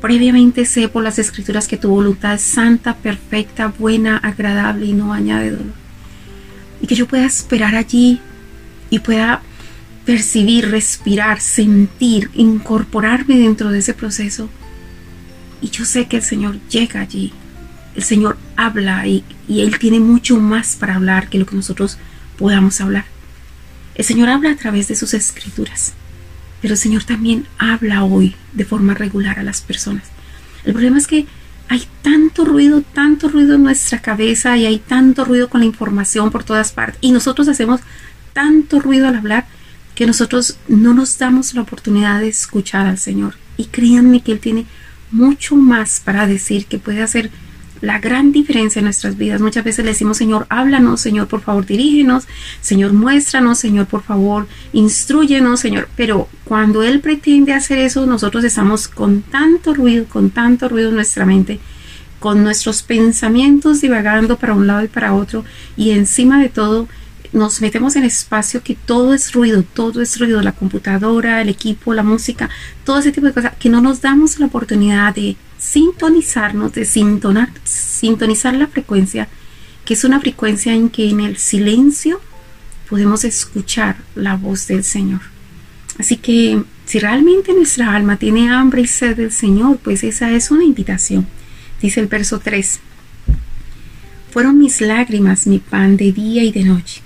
previamente 0.00 0.64
sé 0.64 0.88
por 0.88 1.02
las 1.02 1.18
escrituras 1.18 1.66
que 1.66 1.78
tu 1.78 1.88
voluntad 1.88 2.34
es 2.34 2.42
santa, 2.42 2.94
perfecta, 2.94 3.72
buena, 3.76 4.18
agradable 4.18 4.86
y 4.86 4.92
no 4.92 5.12
añade 5.12 5.50
dolor. 5.50 5.87
Y 6.80 6.86
que 6.86 6.94
yo 6.94 7.06
pueda 7.06 7.26
esperar 7.26 7.74
allí 7.74 8.20
y 8.90 8.98
pueda 9.00 9.42
percibir, 10.04 10.70
respirar, 10.70 11.40
sentir, 11.40 12.30
incorporarme 12.34 13.38
dentro 13.38 13.70
de 13.70 13.80
ese 13.80 13.94
proceso. 13.94 14.48
Y 15.60 15.70
yo 15.70 15.84
sé 15.84 16.06
que 16.06 16.16
el 16.16 16.22
Señor 16.22 16.58
llega 16.68 17.00
allí. 17.00 17.32
El 17.94 18.04
Señor 18.04 18.38
habla 18.56 19.06
y, 19.06 19.24
y 19.48 19.60
Él 19.60 19.78
tiene 19.78 20.00
mucho 20.00 20.38
más 20.38 20.76
para 20.76 20.94
hablar 20.94 21.28
que 21.28 21.38
lo 21.38 21.46
que 21.46 21.56
nosotros 21.56 21.98
podamos 22.38 22.80
hablar. 22.80 23.04
El 23.96 24.04
Señor 24.04 24.28
habla 24.28 24.52
a 24.52 24.56
través 24.56 24.88
de 24.88 24.96
sus 24.96 25.12
escrituras. 25.14 25.92
Pero 26.62 26.74
el 26.74 26.78
Señor 26.78 27.04
también 27.04 27.46
habla 27.58 28.04
hoy 28.04 28.34
de 28.52 28.64
forma 28.64 28.94
regular 28.94 29.38
a 29.38 29.42
las 29.42 29.60
personas. 29.60 30.04
El 30.64 30.72
problema 30.72 30.98
es 30.98 31.06
que 31.06 31.26
hay 31.68 31.86
tanto 32.02 32.44
ruido, 32.44 32.82
tanto 32.82 33.28
ruido 33.28 33.54
en 33.54 33.62
nuestra 33.62 34.00
cabeza 34.00 34.56
y 34.56 34.66
hay 34.66 34.78
tanto 34.78 35.24
ruido 35.24 35.48
con 35.48 35.60
la 35.60 35.66
información 35.66 36.30
por 36.30 36.44
todas 36.44 36.72
partes. 36.72 36.98
Y 37.00 37.12
nosotros 37.12 37.48
hacemos 37.48 37.80
tanto 38.32 38.80
ruido 38.80 39.08
al 39.08 39.16
hablar 39.16 39.46
que 39.94 40.06
nosotros 40.06 40.58
no 40.68 40.94
nos 40.94 41.18
damos 41.18 41.54
la 41.54 41.62
oportunidad 41.62 42.20
de 42.20 42.28
escuchar 42.28 42.86
al 42.86 42.98
Señor. 42.98 43.34
Y 43.56 43.66
créanme 43.66 44.22
que 44.22 44.32
Él 44.32 44.40
tiene 44.40 44.66
mucho 45.10 45.56
más 45.56 46.00
para 46.00 46.26
decir 46.26 46.66
que 46.66 46.78
puede 46.78 47.02
hacer 47.02 47.30
la 47.80 47.98
gran 47.98 48.32
diferencia 48.32 48.80
en 48.80 48.84
nuestras 48.84 49.16
vidas. 49.16 49.40
Muchas 49.40 49.64
veces 49.64 49.84
le 49.84 49.92
decimos, 49.92 50.16
Señor, 50.16 50.46
háblanos, 50.48 51.00
Señor, 51.00 51.28
por 51.28 51.40
favor, 51.40 51.66
dirígenos, 51.66 52.26
Señor, 52.60 52.92
muéstranos, 52.92 53.58
Señor, 53.58 53.86
por 53.86 54.02
favor, 54.02 54.46
instruyenos, 54.72 55.60
Señor. 55.60 55.88
Pero 55.96 56.28
cuando 56.44 56.82
Él 56.82 57.00
pretende 57.00 57.52
hacer 57.52 57.78
eso, 57.78 58.06
nosotros 58.06 58.44
estamos 58.44 58.88
con 58.88 59.22
tanto 59.22 59.74
ruido, 59.74 60.06
con 60.06 60.30
tanto 60.30 60.68
ruido 60.68 60.88
en 60.90 60.96
nuestra 60.96 61.24
mente, 61.24 61.60
con 62.18 62.42
nuestros 62.42 62.82
pensamientos 62.82 63.80
divagando 63.80 64.38
para 64.38 64.54
un 64.54 64.66
lado 64.66 64.84
y 64.84 64.88
para 64.88 65.14
otro, 65.14 65.44
y 65.76 65.90
encima 65.90 66.40
de 66.40 66.48
todo, 66.48 66.88
nos 67.32 67.60
metemos 67.60 67.94
en 67.96 68.04
espacio 68.04 68.62
que 68.62 68.74
todo 68.74 69.12
es 69.12 69.32
ruido, 69.32 69.62
todo 69.62 70.00
es 70.00 70.18
ruido, 70.18 70.40
la 70.40 70.52
computadora, 70.52 71.42
el 71.42 71.48
equipo, 71.48 71.92
la 71.92 72.02
música, 72.02 72.48
todo 72.84 72.98
ese 72.98 73.12
tipo 73.12 73.26
de 73.26 73.34
cosas, 73.34 73.52
que 73.58 73.68
no 73.68 73.80
nos 73.80 74.00
damos 74.00 74.38
la 74.38 74.46
oportunidad 74.46 75.14
de 75.14 75.36
sintonizarnos, 75.58 76.72
de 76.72 76.84
sintonar, 76.84 77.50
sintonizar 77.64 78.54
la 78.54 78.68
frecuencia, 78.68 79.28
que 79.84 79.94
es 79.94 80.04
una 80.04 80.20
frecuencia 80.20 80.72
en 80.72 80.88
que 80.88 81.08
en 81.10 81.20
el 81.20 81.36
silencio 81.36 82.20
podemos 82.88 83.24
escuchar 83.24 83.96
la 84.14 84.36
voz 84.36 84.66
del 84.66 84.84
Señor. 84.84 85.20
Así 85.98 86.16
que 86.16 86.62
si 86.86 86.98
realmente 87.00 87.52
nuestra 87.52 87.94
alma 87.94 88.16
tiene 88.16 88.50
hambre 88.50 88.82
y 88.82 88.86
sed 88.86 89.16
del 89.16 89.32
Señor, 89.32 89.78
pues 89.78 90.04
esa 90.04 90.30
es 90.30 90.50
una 90.50 90.64
invitación. 90.64 91.26
Dice 91.82 92.00
el 92.00 92.06
verso 92.06 92.38
3. 92.38 92.80
Fueron 94.30 94.58
mis 94.58 94.80
lágrimas 94.80 95.46
mi 95.46 95.58
pan 95.58 95.96
de 95.96 96.12
día 96.12 96.44
y 96.44 96.52
de 96.52 96.64
noche, 96.64 97.02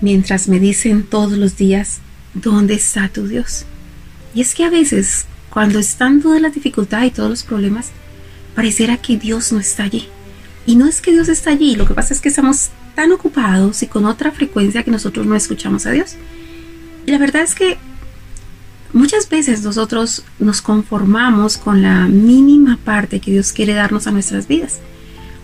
mientras 0.00 0.48
me 0.48 0.58
dicen 0.58 1.04
todos 1.04 1.38
los 1.38 1.56
días, 1.56 2.00
¿dónde 2.34 2.74
está 2.74 3.08
tu 3.08 3.26
Dios? 3.26 3.64
Y 4.34 4.40
es 4.40 4.54
que 4.54 4.64
a 4.64 4.70
veces 4.70 5.26
cuando 5.56 5.78
están 5.78 6.20
todas 6.20 6.38
las 6.38 6.52
dificultades 6.52 7.08
y 7.08 7.10
todos 7.12 7.30
los 7.30 7.42
problemas, 7.42 7.90
pareciera 8.54 8.98
que 8.98 9.16
Dios 9.16 9.52
no 9.52 9.58
está 9.58 9.84
allí. 9.84 10.06
Y 10.66 10.76
no 10.76 10.86
es 10.86 11.00
que 11.00 11.12
Dios 11.12 11.30
está 11.30 11.48
allí, 11.48 11.76
lo 11.76 11.86
que 11.86 11.94
pasa 11.94 12.12
es 12.12 12.20
que 12.20 12.28
estamos 12.28 12.68
tan 12.94 13.10
ocupados 13.10 13.82
y 13.82 13.86
con 13.86 14.04
otra 14.04 14.32
frecuencia 14.32 14.82
que 14.82 14.90
nosotros 14.90 15.24
no 15.24 15.34
escuchamos 15.34 15.86
a 15.86 15.92
Dios. 15.92 16.16
Y 17.06 17.10
la 17.10 17.16
verdad 17.16 17.40
es 17.40 17.54
que 17.54 17.78
muchas 18.92 19.30
veces 19.30 19.62
nosotros 19.62 20.24
nos 20.38 20.60
conformamos 20.60 21.56
con 21.56 21.80
la 21.80 22.06
mínima 22.06 22.76
parte 22.84 23.20
que 23.20 23.30
Dios 23.30 23.52
quiere 23.52 23.72
darnos 23.72 24.06
a 24.06 24.10
nuestras 24.10 24.48
vidas. 24.48 24.80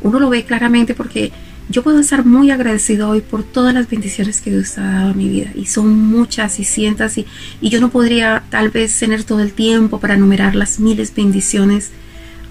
Uno 0.02 0.20
lo 0.20 0.28
ve 0.28 0.44
claramente 0.44 0.92
porque 0.92 1.32
yo 1.72 1.82
puedo 1.82 1.98
estar 2.00 2.24
muy 2.26 2.50
agradecido 2.50 3.08
hoy 3.08 3.22
por 3.22 3.42
todas 3.42 3.72
las 3.72 3.88
bendiciones 3.88 4.42
que 4.42 4.50
Dios 4.50 4.76
ha 4.76 4.82
dado 4.82 5.10
a 5.10 5.14
mi 5.14 5.28
vida. 5.28 5.50
Y 5.54 5.66
son 5.66 5.88
muchas 5.98 6.60
y 6.60 6.64
cientos. 6.64 7.16
Y, 7.16 7.26
y 7.62 7.70
yo 7.70 7.80
no 7.80 7.90
podría 7.90 8.44
tal 8.50 8.68
vez 8.68 8.96
tener 8.98 9.24
todo 9.24 9.40
el 9.40 9.52
tiempo 9.52 9.98
para 9.98 10.14
enumerar 10.14 10.54
las 10.54 10.78
miles 10.78 11.14
bendiciones 11.14 11.90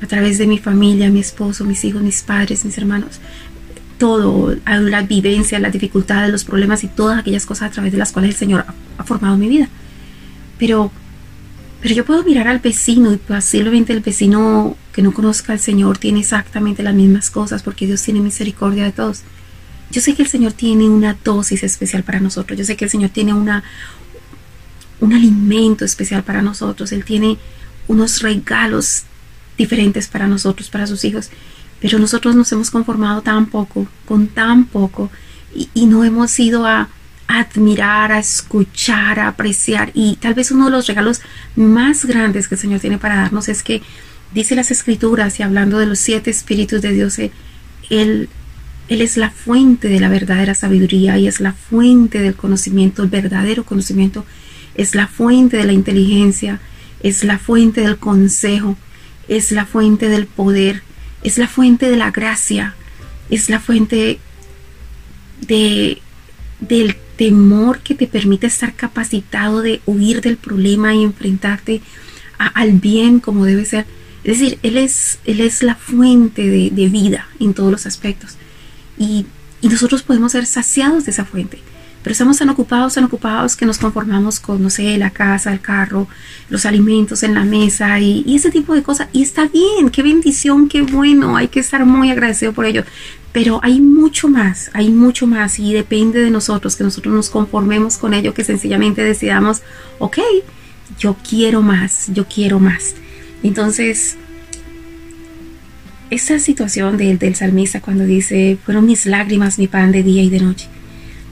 a 0.02 0.08
través 0.08 0.40
de 0.40 0.48
mi 0.48 0.58
familia, 0.58 1.12
mi 1.12 1.20
esposo, 1.20 1.64
mis 1.66 1.86
hijos, 1.86 2.02
mis 2.02 2.24
padres, 2.24 2.66
mis 2.66 2.78
hermanos. 2.80 3.20
Todo, 4.00 4.56
la 4.66 5.04
vivencia, 5.04 5.60
las 5.60 5.72
dificultades, 5.72 6.32
los 6.32 6.44
problemas 6.44 6.84
y 6.84 6.88
todas 6.88 7.20
aquellas 7.20 7.46
cosas 7.46 7.70
a 7.70 7.72
través 7.72 7.92
de 7.92 8.00
las 8.00 8.12
cuales 8.12 8.32
el 8.32 8.38
Señor 8.38 8.66
ha 8.98 9.04
formado 9.04 9.38
mi 9.38 9.48
vida. 9.48 9.70
Pero 10.58 10.92
pero 11.82 11.96
yo 11.96 12.06
puedo 12.06 12.24
mirar 12.24 12.48
al 12.48 12.60
vecino 12.60 13.12
y 13.12 13.18
posiblemente 13.18 13.92
el 13.92 14.02
vecino 14.02 14.78
que 14.94 15.02
no 15.02 15.14
conozca 15.14 15.54
al 15.54 15.60
Señor 15.60 15.98
tiene 15.98 16.20
exactamente 16.20 16.84
las 16.84 16.94
mismas 16.94 17.32
cosas 17.32 17.64
porque 17.64 17.88
Dios 17.88 18.04
tiene 18.04 18.20
misericordia 18.20 18.84
de 18.84 18.92
todos. 18.92 19.22
Yo 19.90 20.00
sé 20.00 20.14
que 20.14 20.22
el 20.22 20.28
Señor 20.28 20.54
tiene 20.54 20.88
una 20.88 21.18
dosis 21.24 21.64
especial 21.64 22.04
para 22.04 22.20
nosotros. 22.20 22.58
Yo 22.58 22.66
sé 22.66 22.78
que 22.78 22.86
el 22.86 22.92
Señor 22.92 23.10
tiene 23.10 23.34
una, 23.34 23.64
un 25.00 25.14
alimento 25.14 25.84
especial 25.84 26.24
para 26.24 26.44
nosotros. 26.44 26.92
Él 26.92 27.04
tiene 27.04 27.40
unos 27.88 28.22
regalos 28.22 29.04
diferentes 29.58 30.08
para 30.08 30.28
nosotros, 30.28 30.70
para 30.70 30.86
sus 30.86 31.04
hijos. 31.04 31.32
Pero 31.82 31.98
nosotros 31.98 32.36
nos 32.36 32.52
hemos 32.52 32.70
conformado 32.70 33.24
tan 33.24 33.48
poco, 33.48 33.88
con 34.06 34.28
tan 34.28 34.66
poco, 34.66 35.10
y, 35.54 35.68
y 35.74 35.88
no 35.88 36.04
hemos 36.04 36.40
ido 36.40 36.66
a, 36.68 36.90
admirar, 37.40 38.12
a 38.12 38.20
escuchar, 38.20 39.20
a 39.20 39.30
apreciar. 39.30 39.92
Y 39.94 40.16
tal 40.18 40.34
vez 40.34 40.52
uno 40.52 40.66
de 40.66 40.72
los 40.72 40.88
regalos 40.88 41.22
más 41.56 42.06
grandes 42.06 42.48
que 42.48 42.56
el 42.56 42.62
Señor 42.62 42.80
tiene 42.80 42.98
para 42.98 43.16
darnos 43.16 43.50
es 43.50 43.64
que 43.64 43.82
dice 44.34 44.56
las 44.56 44.72
escrituras 44.72 45.40
y 45.40 45.44
hablando 45.44 45.78
de 45.78 45.86
los 45.86 46.00
siete 46.00 46.30
espíritus 46.32 46.82
de 46.82 46.92
Dios, 46.94 47.20
Él, 47.20 47.32
él 47.90 49.02
es 49.02 49.18
la 49.18 49.30
fuente 49.30 49.88
de 49.88 50.00
la 50.00 50.10
verdadera 50.10 50.54
sabiduría 50.56 51.18
y 51.18 51.28
es 51.28 51.40
la 51.40 51.54
fuente 51.54 52.20
del 52.20 52.36
conocimiento, 52.36 53.04
el 53.04 53.10
verdadero 53.10 53.64
conocimiento, 53.64 54.26
es 54.76 54.96
la 54.96 55.08
fuente 55.08 55.58
de 55.58 55.66
la 55.66 55.74
inteligencia, 55.74 56.60
es 57.04 57.24
la 57.24 57.38
fuente 57.38 57.82
del 57.82 57.98
consejo, 57.98 58.78
es 59.28 59.52
la 59.52 59.66
fuente 59.66 60.10
del 60.10 60.28
poder, 60.28 60.84
es 61.24 61.38
la 61.38 61.48
fuente 61.48 61.90
de 61.90 61.98
la 61.98 62.12
gracia, 62.12 62.76
es 63.30 63.50
la 63.50 63.60
fuente 63.60 64.20
de, 65.48 66.02
del 66.60 66.96
temor 67.22 67.82
que 67.82 67.94
te 67.94 68.08
permite 68.08 68.48
estar 68.48 68.74
capacitado 68.74 69.62
de 69.62 69.80
huir 69.86 70.22
del 70.22 70.38
problema 70.38 70.96
y 70.96 71.04
enfrentarte 71.04 71.84
al 72.40 72.72
bien 72.72 73.20
como 73.20 73.46
debe 73.46 73.64
ser. 73.64 73.86
Es 74.24 74.40
decir, 74.40 74.58
Él 74.64 74.76
es, 74.76 75.20
él 75.26 75.40
es 75.40 75.62
la 75.62 75.76
fuente 75.76 76.48
de, 76.48 76.72
de 76.72 76.90
vida 76.90 77.28
en 77.40 77.54
todos 77.54 77.72
los 77.72 77.86
aspectos. 77.86 78.38
Y, 78.98 79.28
y, 79.62 79.68
nosotros 79.68 80.02
podemos 80.02 80.32
ser 80.32 80.48
saciados 80.48 81.06
de 81.06 81.12
esa 81.12 81.24
fuente. 81.24 81.60
pero 82.02 82.12
estamos 82.12 82.40
tan 82.40 82.50
ocupados, 82.50 82.96
tan 82.96 83.04
ocupados 83.04 83.56
que 83.56 83.68
nos 83.68 83.78
conformamos 83.78 84.40
con, 84.40 84.64
no 84.64 84.72
sé, 84.72 84.98
la 84.98 85.12
casa, 85.12 85.54
el 85.54 85.62
carro, 85.62 86.08
los 86.50 86.66
alimentos 86.66 87.22
en 87.22 87.36
la 87.36 87.44
mesa 87.44 88.00
y, 88.00 88.36
ese 88.36 88.50
tipo 88.50 88.74
de 88.74 88.82
cosas. 88.82 89.10
Y 89.14 89.22
está 89.22 89.48
bien, 89.48 89.92
qué 89.92 90.02
bendición, 90.02 90.68
qué 90.68 90.82
bueno, 90.82 91.38
hay 91.38 91.50
que 91.50 91.60
estar 91.60 91.86
muy 91.86 92.10
agradecido 92.10 92.52
por 92.52 92.66
ello. 92.66 92.84
Pero 93.32 93.60
hay 93.64 93.80
mucho 93.80 94.28
más, 94.28 94.70
hay 94.74 94.90
mucho 94.90 95.26
más 95.26 95.58
y 95.60 95.74
depende 95.74 96.22
de 96.22 96.32
nosotros, 96.32 96.76
que 96.76 96.84
nosotros 96.84 97.14
nos 97.14 97.30
conformemos 97.30 97.98
con 97.98 98.14
ello, 98.14 98.34
que 98.34 98.44
sencillamente 98.44 99.04
decidamos, 99.04 99.62
ok, 100.00 100.18
yo 101.00 101.16
quiero 101.28 101.62
más, 101.62 102.08
yo 102.14 102.26
quiero 102.28 102.60
más. 102.60 102.96
Entonces, 103.42 104.18
esa 106.10 106.40
situación 106.40 106.98
del, 106.98 107.18
del 107.18 107.36
salmista 107.36 107.80
cuando 107.80 108.04
dice, 108.04 108.58
fueron 108.66 108.86
mis 108.86 109.06
lágrimas 109.06 109.58
mi 109.58 109.68
pan 109.68 109.94
de 109.94 110.04
día 110.04 110.24
y 110.24 110.30
de 110.30 110.42
noche 110.42 110.68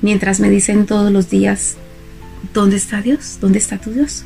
mientras 0.01 0.39
me 0.39 0.49
dicen 0.49 0.85
todos 0.85 1.11
los 1.11 1.29
días, 1.29 1.75
¿dónde 2.53 2.77
está 2.77 3.01
Dios? 3.01 3.37
¿Dónde 3.41 3.59
está 3.59 3.77
tu 3.77 3.91
Dios? 3.91 4.23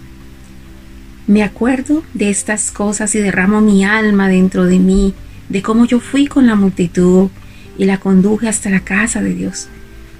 Me 1.25 1.43
acuerdo 1.43 2.03
de 2.13 2.29
estas 2.29 2.71
cosas 2.71 3.15
y 3.15 3.19
derramo 3.19 3.61
mi 3.61 3.85
alma 3.85 4.27
dentro 4.27 4.65
de 4.65 4.79
mí, 4.79 5.13
de 5.49 5.61
cómo 5.61 5.85
yo 5.85 5.99
fui 5.99 6.27
con 6.27 6.47
la 6.47 6.55
multitud 6.55 7.29
y 7.77 7.85
la 7.85 7.99
conduje 7.99 8.47
hasta 8.47 8.69
la 8.69 8.81
casa 8.81 9.21
de 9.21 9.33
Dios, 9.33 9.67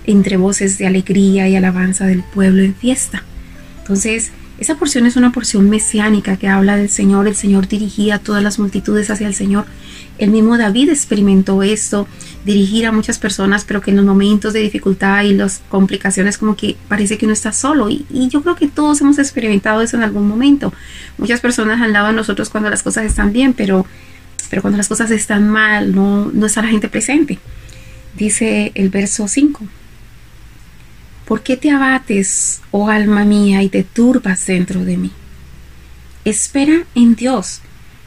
entre 0.05 0.38
voces 0.38 0.77
de 0.77 0.88
alegría 0.88 1.48
y 1.48 1.55
alabanza 1.55 2.05
del 2.05 2.24
pueblo 2.24 2.63
en 2.63 2.75
fiesta. 2.75 3.24
Entonces, 3.79 4.31
esa 4.60 4.75
porción 4.75 5.05
es 5.05 5.15
una 5.15 5.31
porción 5.31 5.69
mesiánica 5.69 6.38
que 6.38 6.48
habla 6.48 6.77
del 6.77 6.89
Señor. 6.89 7.27
El 7.27 7.36
Señor 7.36 7.67
dirigía 7.67 8.15
a 8.15 8.19
todas 8.19 8.43
las 8.43 8.60
multitudes 8.60 9.10
hacia 9.10 9.27
el 9.27 9.33
Señor. 9.33 9.65
El 10.19 10.29
mismo 10.29 10.57
David 10.57 10.89
experimentó 10.89 11.63
esto, 11.63 12.07
dirigir 12.45 12.86
a 12.86 12.91
muchas 12.91 13.17
personas, 13.17 13.65
pero 13.65 13.81
que 13.81 13.89
en 13.89 13.98
los 13.98 14.05
momentos 14.05 14.53
de 14.53 14.60
dificultad 14.60 15.24
y 15.24 15.33
las 15.33 15.62
complicaciones 15.69 16.38
como 16.38 16.55
que 16.55 16.77
parece 16.88 17.17
que 17.17 17.25
uno 17.25 17.33
está 17.33 17.51
solo. 17.51 17.89
Y, 17.89 18.05
yo 18.29 18.41
creo 18.43 18.55
que 18.55 18.67
todos 18.67 19.01
hemos 19.01 19.17
experimentado 19.17 19.81
eso 19.81 19.98
en 19.98 20.03
algún 20.03 20.27
momento. 20.27 20.72
Muchas 21.17 21.41
personas 21.41 21.81
han 21.81 21.91
lado 21.91 22.07
a 22.07 22.12
nosotros 22.12 22.50
cuando 22.50 22.69
las 22.69 22.83
cosas 22.83 23.05
están 23.05 23.33
bien, 23.33 23.53
pero, 23.53 23.88
pero 24.50 24.62
cuando 24.62 24.77
las 24.77 24.88
cosas 24.88 25.12
están 25.12 25.50
mal 25.50 25.93
no, 25.93 26.31
no 26.33 26.45
está 26.45 26.62
la 26.62 26.69
gente 26.69 26.89
presente. 26.89 27.39
Dice 28.15 28.71
el 28.75 28.89
verso 28.89 29.27
5. 29.27 29.65
¿Por 31.25 31.41
qué 31.41 31.57
te 31.57 31.71
abates, 31.71 32.62
oh 32.71 32.89
alma 32.89 33.23
mía, 33.23 33.63
y 33.63 33.69
te 33.69 33.83
turbas 33.83 34.45
dentro 34.45 34.83
de 34.83 34.97
mí? 34.97 35.12
Espera 36.25 36.85
en 36.95 37.15
Dios, 37.15 37.62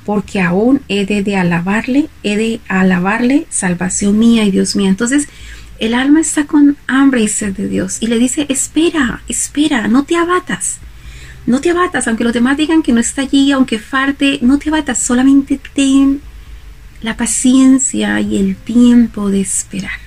porque 0.05 0.41
aún 0.41 0.83
he 0.89 1.07
de, 1.07 1.37
alabarle, 1.37 2.09
he 2.23 2.37
de 2.37 2.61
alabarle, 2.69 3.47
salvación 3.49 4.19
mía 4.19 4.45
y 4.45 4.51
Dios 4.51 4.77
mía. 4.77 4.91
Entonces, 4.91 5.29
el 5.79 5.95
alma 5.95 6.21
está 6.21 6.47
con 6.47 6.77
hambre 6.87 7.23
y 7.23 7.29
sed 7.29 7.55
de 7.55 7.69
Dios 7.69 7.99
y 8.01 8.07
le 8.07 8.19
dice, 8.19 8.47
espera, 8.49 9.23
espera, 9.29 9.89
no 9.89 10.05
te 10.05 10.17
abatas. 10.17 10.79
No 11.47 11.61
te 11.61 11.71
abatas, 11.71 12.09
aunque 12.09 12.25
los 12.25 12.33
demás 12.33 12.57
digan 12.57 12.83
que 12.83 12.93
no 12.93 13.01
está 13.01 13.23
allí, 13.23 13.53
aunque 13.53 13.79
falte, 13.79 14.41
no 14.43 14.59
te 14.59 14.69
abatas, 14.69 14.99
solamente 14.99 15.61
ten 15.75 16.21
la 17.01 17.17
paciencia 17.17 18.21
y 18.21 18.37
el 18.37 18.57
tiempo 18.57 19.31
de 19.31 19.41
esperar. 19.41 20.01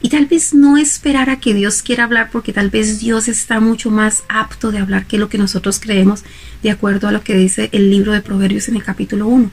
Y 0.00 0.08
tal 0.08 0.26
vez 0.26 0.52
no 0.52 0.76
esperar 0.76 1.30
a 1.30 1.38
que 1.38 1.54
Dios 1.54 1.82
quiera 1.82 2.04
hablar 2.04 2.30
porque 2.32 2.52
tal 2.52 2.70
vez 2.70 2.98
Dios 3.00 3.28
está 3.28 3.60
mucho 3.60 3.90
más 3.90 4.24
apto 4.28 4.72
de 4.72 4.78
hablar 4.78 5.06
que 5.06 5.18
lo 5.18 5.28
que 5.28 5.38
nosotros 5.38 5.78
creemos 5.80 6.24
de 6.62 6.70
acuerdo 6.70 7.06
a 7.06 7.12
lo 7.12 7.22
que 7.22 7.36
dice 7.36 7.68
el 7.72 7.90
libro 7.90 8.12
de 8.12 8.20
Proverbios 8.20 8.68
en 8.68 8.76
el 8.76 8.82
capítulo 8.82 9.28
1. 9.28 9.50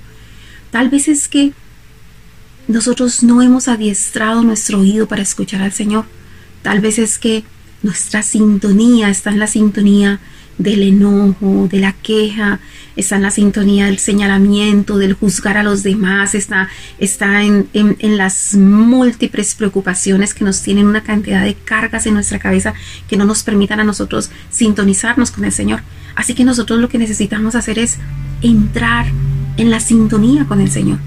Tal 0.71 0.89
vez 0.89 1.07
es 1.07 1.27
que 1.27 1.53
nosotros 2.67 3.23
no 3.23 3.41
hemos 3.43 3.67
adiestrado 3.67 4.43
nuestro 4.43 4.79
oído 4.79 5.07
para 5.07 5.21
escuchar 5.21 5.61
al 5.61 5.71
Señor. 5.71 6.05
Tal 6.63 6.81
vez 6.81 6.97
es 6.97 7.19
que 7.19 7.43
nuestra 7.83 8.23
sintonía 8.23 9.09
está 9.09 9.29
en 9.29 9.39
la 9.39 9.47
sintonía 9.47 10.19
del 10.59 10.83
enojo, 10.83 11.67
de 11.71 11.79
la 11.79 11.93
queja, 11.93 12.59
está 12.97 13.15
en 13.15 13.23
la 13.23 13.31
sintonía 13.31 13.85
del 13.85 13.97
señalamiento, 13.97 14.97
del 14.97 15.13
juzgar 15.13 15.57
a 15.57 15.63
los 15.63 15.83
demás, 15.83 16.35
está, 16.35 16.69
está 16.99 17.41
en, 17.43 17.67
en, 17.73 18.17
las 18.17 18.55
múltiples 18.55 19.55
preocupaciones 19.55 20.33
que 20.33 20.43
nos 20.43 20.61
tienen 20.61 20.85
una 20.85 21.01
cantidad 21.01 21.43
de 21.43 21.55
cargas 21.55 22.05
en 22.05 22.13
nuestra 22.13 22.39
cabeza 22.39 22.73
que 23.07 23.15
no 23.15 23.23
nos 23.25 23.41
permitan 23.41 23.79
a 23.79 23.85
nosotros 23.85 24.29
sintonizarnos 24.51 25.31
con 25.31 25.45
el 25.45 25.53
Señor. 25.53 25.81
Así 26.15 26.33
que 26.33 26.43
nosotros 26.43 26.79
lo 26.79 26.89
que 26.89 26.97
necesitamos 26.97 27.55
hacer 27.55 27.79
es 27.79 27.97
entrar 28.41 29.05
en 29.55 29.71
la 29.71 29.79
sintonía 29.79 30.45
con 30.45 30.59
el 30.59 30.69
Señor. 30.69 30.99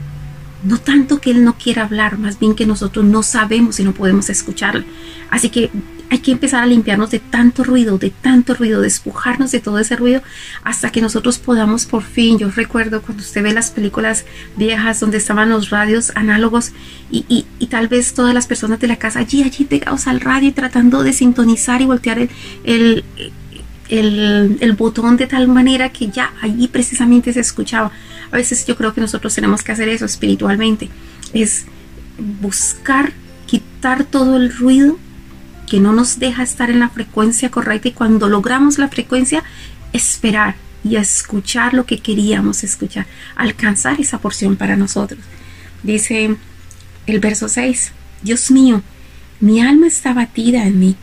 No 0.64 0.78
tanto 0.78 1.20
que 1.20 1.32
Él 1.32 1.44
no 1.44 1.58
quiera 1.58 1.82
hablar, 1.82 2.18
más 2.18 2.38
bien 2.38 2.54
que 2.54 2.64
nosotros 2.64 3.04
no 3.04 3.22
sabemos 3.22 3.78
y 3.80 3.84
no 3.84 3.92
podemos 3.92 4.30
escucharle. 4.30 4.84
Así 5.28 5.50
que 5.50 5.70
hay 6.12 6.18
que 6.18 6.30
empezar 6.30 6.62
a 6.62 6.66
limpiarnos 6.66 7.10
de 7.10 7.20
tanto 7.20 7.64
ruido, 7.64 7.96
de 7.96 8.10
tanto 8.10 8.52
ruido, 8.52 8.82
despojarnos 8.82 9.50
de 9.50 9.60
todo 9.60 9.78
ese 9.78 9.96
ruido 9.96 10.20
hasta 10.62 10.92
que 10.92 11.00
nosotros 11.00 11.38
podamos 11.38 11.86
por 11.86 12.02
fin, 12.02 12.38
yo 12.38 12.50
recuerdo 12.50 13.00
cuando 13.00 13.22
usted 13.22 13.42
ve 13.42 13.54
las 13.54 13.70
películas 13.70 14.26
viejas 14.58 15.00
donde 15.00 15.16
estaban 15.16 15.48
los 15.48 15.70
radios 15.70 16.12
análogos 16.14 16.72
y, 17.10 17.46
tal 17.70 17.88
vez 17.88 18.12
todas 18.12 18.34
las 18.34 18.46
personas 18.46 18.78
de 18.78 18.88
la 18.88 18.96
casa 18.96 19.20
allí, 19.20 19.42
allí 19.42 19.64
pegados 19.64 20.06
al 20.06 20.20
radio 20.20 20.50
y 20.50 20.52
tratando 20.52 21.02
de 21.02 21.14
sintonizar 21.14 21.80
y 21.80 21.86
voltear 21.86 22.18
el, 22.18 22.28
el, 23.88 24.58
el, 24.60 24.72
botón 24.74 25.16
de 25.16 25.26
tal 25.26 25.48
manera 25.48 25.88
que 25.88 26.08
ya 26.08 26.34
allí 26.42 26.68
precisamente 26.68 27.32
se 27.32 27.40
escuchaba. 27.40 27.90
A 28.30 28.36
veces 28.36 28.66
yo 28.66 28.76
creo 28.76 28.92
que 28.92 29.00
nosotros 29.00 29.34
tenemos 29.34 29.62
que 29.62 29.72
hacer 29.72 29.88
eso 29.88 30.04
espiritualmente, 30.04 30.90
es 31.32 31.64
buscar 32.42 33.14
quitar 33.46 34.04
todo 34.04 34.36
el 34.36 34.54
ruido 34.54 34.98
que 35.72 35.80
no 35.80 35.94
nos 35.94 36.18
deja 36.18 36.42
estar 36.42 36.68
en 36.68 36.80
la 36.80 36.90
frecuencia 36.90 37.50
correcta 37.50 37.88
y 37.88 37.92
cuando 37.92 38.28
logramos 38.28 38.76
la 38.76 38.88
frecuencia, 38.88 39.42
esperar 39.94 40.54
y 40.84 40.96
escuchar 40.96 41.72
lo 41.72 41.86
que 41.86 41.98
queríamos 41.98 42.62
escuchar, 42.62 43.06
alcanzar 43.36 43.98
esa 43.98 44.18
porción 44.18 44.56
para 44.56 44.76
nosotros. 44.76 45.20
Dice 45.82 46.36
el 47.06 47.20
verso 47.20 47.48
6, 47.48 47.92
Dios 48.20 48.50
mío, 48.50 48.82
mi 49.40 49.62
alma 49.62 49.86
está 49.86 50.12
batida 50.12 50.66
en 50.66 50.78
mí. 50.78 50.96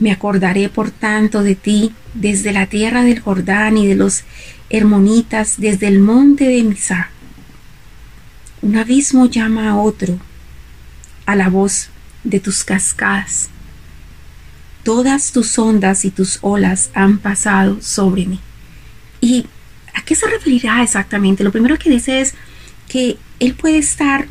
Me 0.00 0.12
acordaré 0.12 0.70
por 0.70 0.90
tanto 0.90 1.42
de 1.42 1.54
ti 1.54 1.92
desde 2.14 2.52
la 2.52 2.68
tierra 2.68 3.02
del 3.02 3.20
Jordán 3.20 3.76
y 3.76 3.86
de 3.86 3.96
los 3.96 4.24
Hermonitas, 4.70 5.56
desde 5.58 5.88
el 5.88 5.98
monte 5.98 6.48
de 6.48 6.62
Misá. 6.62 7.10
Un 8.62 8.76
abismo 8.78 9.26
llama 9.26 9.68
a 9.68 9.76
otro, 9.76 10.18
a 11.26 11.36
la 11.36 11.50
voz 11.50 11.91
de 12.24 12.40
tus 12.40 12.64
cascadas. 12.64 13.48
Todas 14.84 15.32
tus 15.32 15.58
ondas 15.58 16.04
y 16.04 16.10
tus 16.10 16.38
olas 16.42 16.90
han 16.94 17.18
pasado 17.18 17.80
sobre 17.80 18.26
mí. 18.26 18.40
¿Y 19.20 19.46
a 19.94 20.02
qué 20.04 20.14
se 20.14 20.26
referirá 20.26 20.82
exactamente? 20.82 21.44
Lo 21.44 21.52
primero 21.52 21.78
que 21.78 21.90
dice 21.90 22.20
es 22.20 22.34
que 22.88 23.16
Él 23.38 23.54
puede 23.54 23.78
estar, 23.78 24.26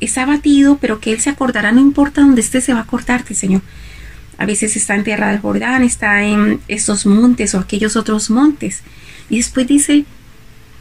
está 0.00 0.22
abatido, 0.22 0.78
pero 0.80 1.00
que 1.00 1.12
Él 1.12 1.20
se 1.20 1.30
acordará, 1.30 1.72
no 1.72 1.80
importa 1.80 2.20
dónde 2.20 2.40
esté, 2.40 2.60
se 2.60 2.72
va 2.72 2.80
a 2.80 2.82
acordarte, 2.82 3.34
Señor. 3.34 3.62
A 4.38 4.46
veces 4.46 4.76
está 4.76 4.94
en 4.94 5.04
tierra 5.04 5.30
del 5.30 5.40
Jordán, 5.40 5.82
está 5.82 6.22
en 6.22 6.60
estos 6.68 7.06
montes 7.06 7.54
o 7.54 7.58
aquellos 7.58 7.96
otros 7.96 8.30
montes. 8.30 8.82
Y 9.30 9.38
después 9.38 9.66
dice, 9.66 10.04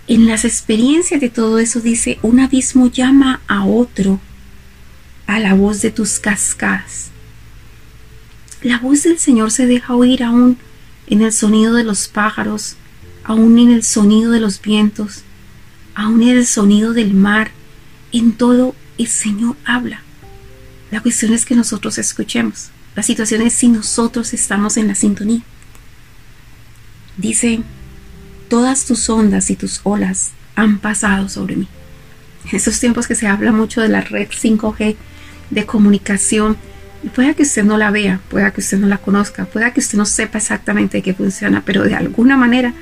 en 0.07 0.27
las 0.27 0.45
experiencias 0.45 1.21
de 1.21 1.29
todo 1.29 1.57
eso, 1.57 1.79
dice, 1.79 2.19
un 2.21 2.39
abismo 2.39 2.88
llama 2.88 3.41
a 3.47 3.65
otro 3.65 4.19
a 5.27 5.39
la 5.39 5.53
voz 5.53 5.81
de 5.81 5.91
tus 5.91 6.19
cascadas. 6.19 7.09
La 8.61 8.79
voz 8.79 9.03
del 9.03 9.19
Señor 9.19 9.51
se 9.51 9.65
deja 9.65 9.95
oír 9.95 10.23
aún 10.23 10.57
en 11.07 11.21
el 11.21 11.31
sonido 11.31 11.73
de 11.73 11.83
los 11.83 12.07
pájaros, 12.07 12.75
aún 13.23 13.59
en 13.59 13.71
el 13.71 13.83
sonido 13.83 14.31
de 14.31 14.39
los 14.39 14.61
vientos, 14.61 15.23
aún 15.93 16.23
en 16.23 16.38
el 16.38 16.47
sonido 16.47 16.93
del 16.93 17.13
mar. 17.13 17.51
En 18.11 18.31
todo 18.31 18.75
el 18.97 19.07
Señor 19.07 19.55
habla. 19.65 20.01
La 20.91 21.01
cuestión 21.01 21.33
es 21.33 21.45
que 21.45 21.55
nosotros 21.55 21.97
escuchemos. 21.97 22.69
La 22.95 23.03
situación 23.03 23.41
es 23.41 23.53
si 23.53 23.67
nosotros 23.67 24.33
estamos 24.33 24.77
en 24.77 24.88
la 24.88 24.95
sintonía. 24.95 25.41
Dice, 27.17 27.61
todas 28.49 28.85
tus 28.85 29.09
ondas 29.09 29.49
y 29.49 29.55
tus 29.55 29.81
olas 29.83 30.31
han 30.55 30.79
pasado 30.79 31.27
sobre 31.29 31.57
mí. 31.57 31.67
En 32.49 32.55
estos 32.55 32.79
tiempos 32.79 33.07
que 33.07 33.15
se 33.15 33.27
habla 33.27 33.51
mucho 33.51 33.81
de 33.81 33.89
la 33.89 34.01
red 34.01 34.29
5G, 34.29 34.95
de 35.49 35.65
comunicación. 35.65 36.58
Pueda 37.15 37.34
que 37.34 37.43
usted 37.43 37.63
no 37.63 37.77
la 37.77 37.91
vea, 37.91 38.19
pueda 38.29 38.51
que 38.51 38.62
usted 38.62 38.77
no 38.79 38.88
la 38.88 38.97
conozca, 38.97 39.45
pueda 39.45 39.71
que 39.71 39.79
usted 39.79 39.97
no 39.97 40.05
sepa 40.05 40.39
exactamente 40.39 41.01
qué 41.01 41.13
funciona, 41.13 41.62
pero 41.65 41.84
de 41.84 41.95
alguna 41.95 42.36
manera 42.36 42.73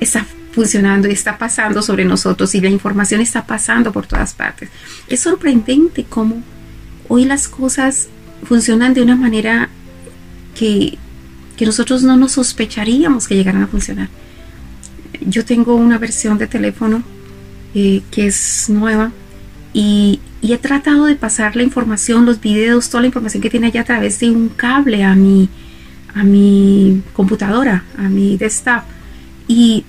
está 0.00 0.26
funcionando 0.52 1.08
y 1.08 1.12
está 1.12 1.38
pasando 1.38 1.82
sobre 1.82 2.04
nosotros 2.04 2.54
y 2.54 2.60
la 2.60 2.68
información 2.68 3.20
está 3.20 3.46
pasando 3.46 3.92
por 3.92 4.06
todas 4.06 4.34
partes. 4.34 4.70
Es 5.08 5.20
sorprendente 5.20 6.04
cómo 6.04 6.42
hoy 7.08 7.24
las 7.24 7.48
cosas 7.48 8.08
funcionan 8.44 8.94
de 8.94 9.02
una 9.02 9.16
manera 9.16 9.68
que, 10.54 10.98
que 11.56 11.66
nosotros 11.66 12.02
no 12.02 12.16
nos 12.16 12.32
sospecharíamos 12.32 13.26
que 13.26 13.34
llegaran 13.34 13.62
a 13.62 13.66
funcionar. 13.66 14.08
Yo 15.20 15.44
tengo 15.44 15.74
una 15.74 15.98
versión 15.98 16.38
de 16.38 16.46
teléfono 16.46 17.02
eh, 17.74 18.02
que 18.10 18.26
es 18.26 18.68
nueva 18.68 19.12
y, 19.72 20.20
he 20.42 20.58
tratado 20.58 21.06
de 21.06 21.14
pasar 21.14 21.54
la 21.56 21.62
información, 21.62 22.26
los 22.26 22.40
videos, 22.40 22.90
toda 22.90 23.02
la 23.02 23.06
información 23.06 23.42
que 23.42 23.48
tiene 23.48 23.68
allá 23.68 23.82
a 23.82 23.84
través 23.84 24.18
de 24.18 24.30
un 24.30 24.48
cable 24.48 25.04
a 25.04 25.14
mi, 25.14 25.48
a 26.14 26.24
mi 26.24 27.00
computadora, 27.12 27.84
a 27.96 28.02
mi 28.08 28.36
desktop. 28.36 28.82
Y, 29.46 29.84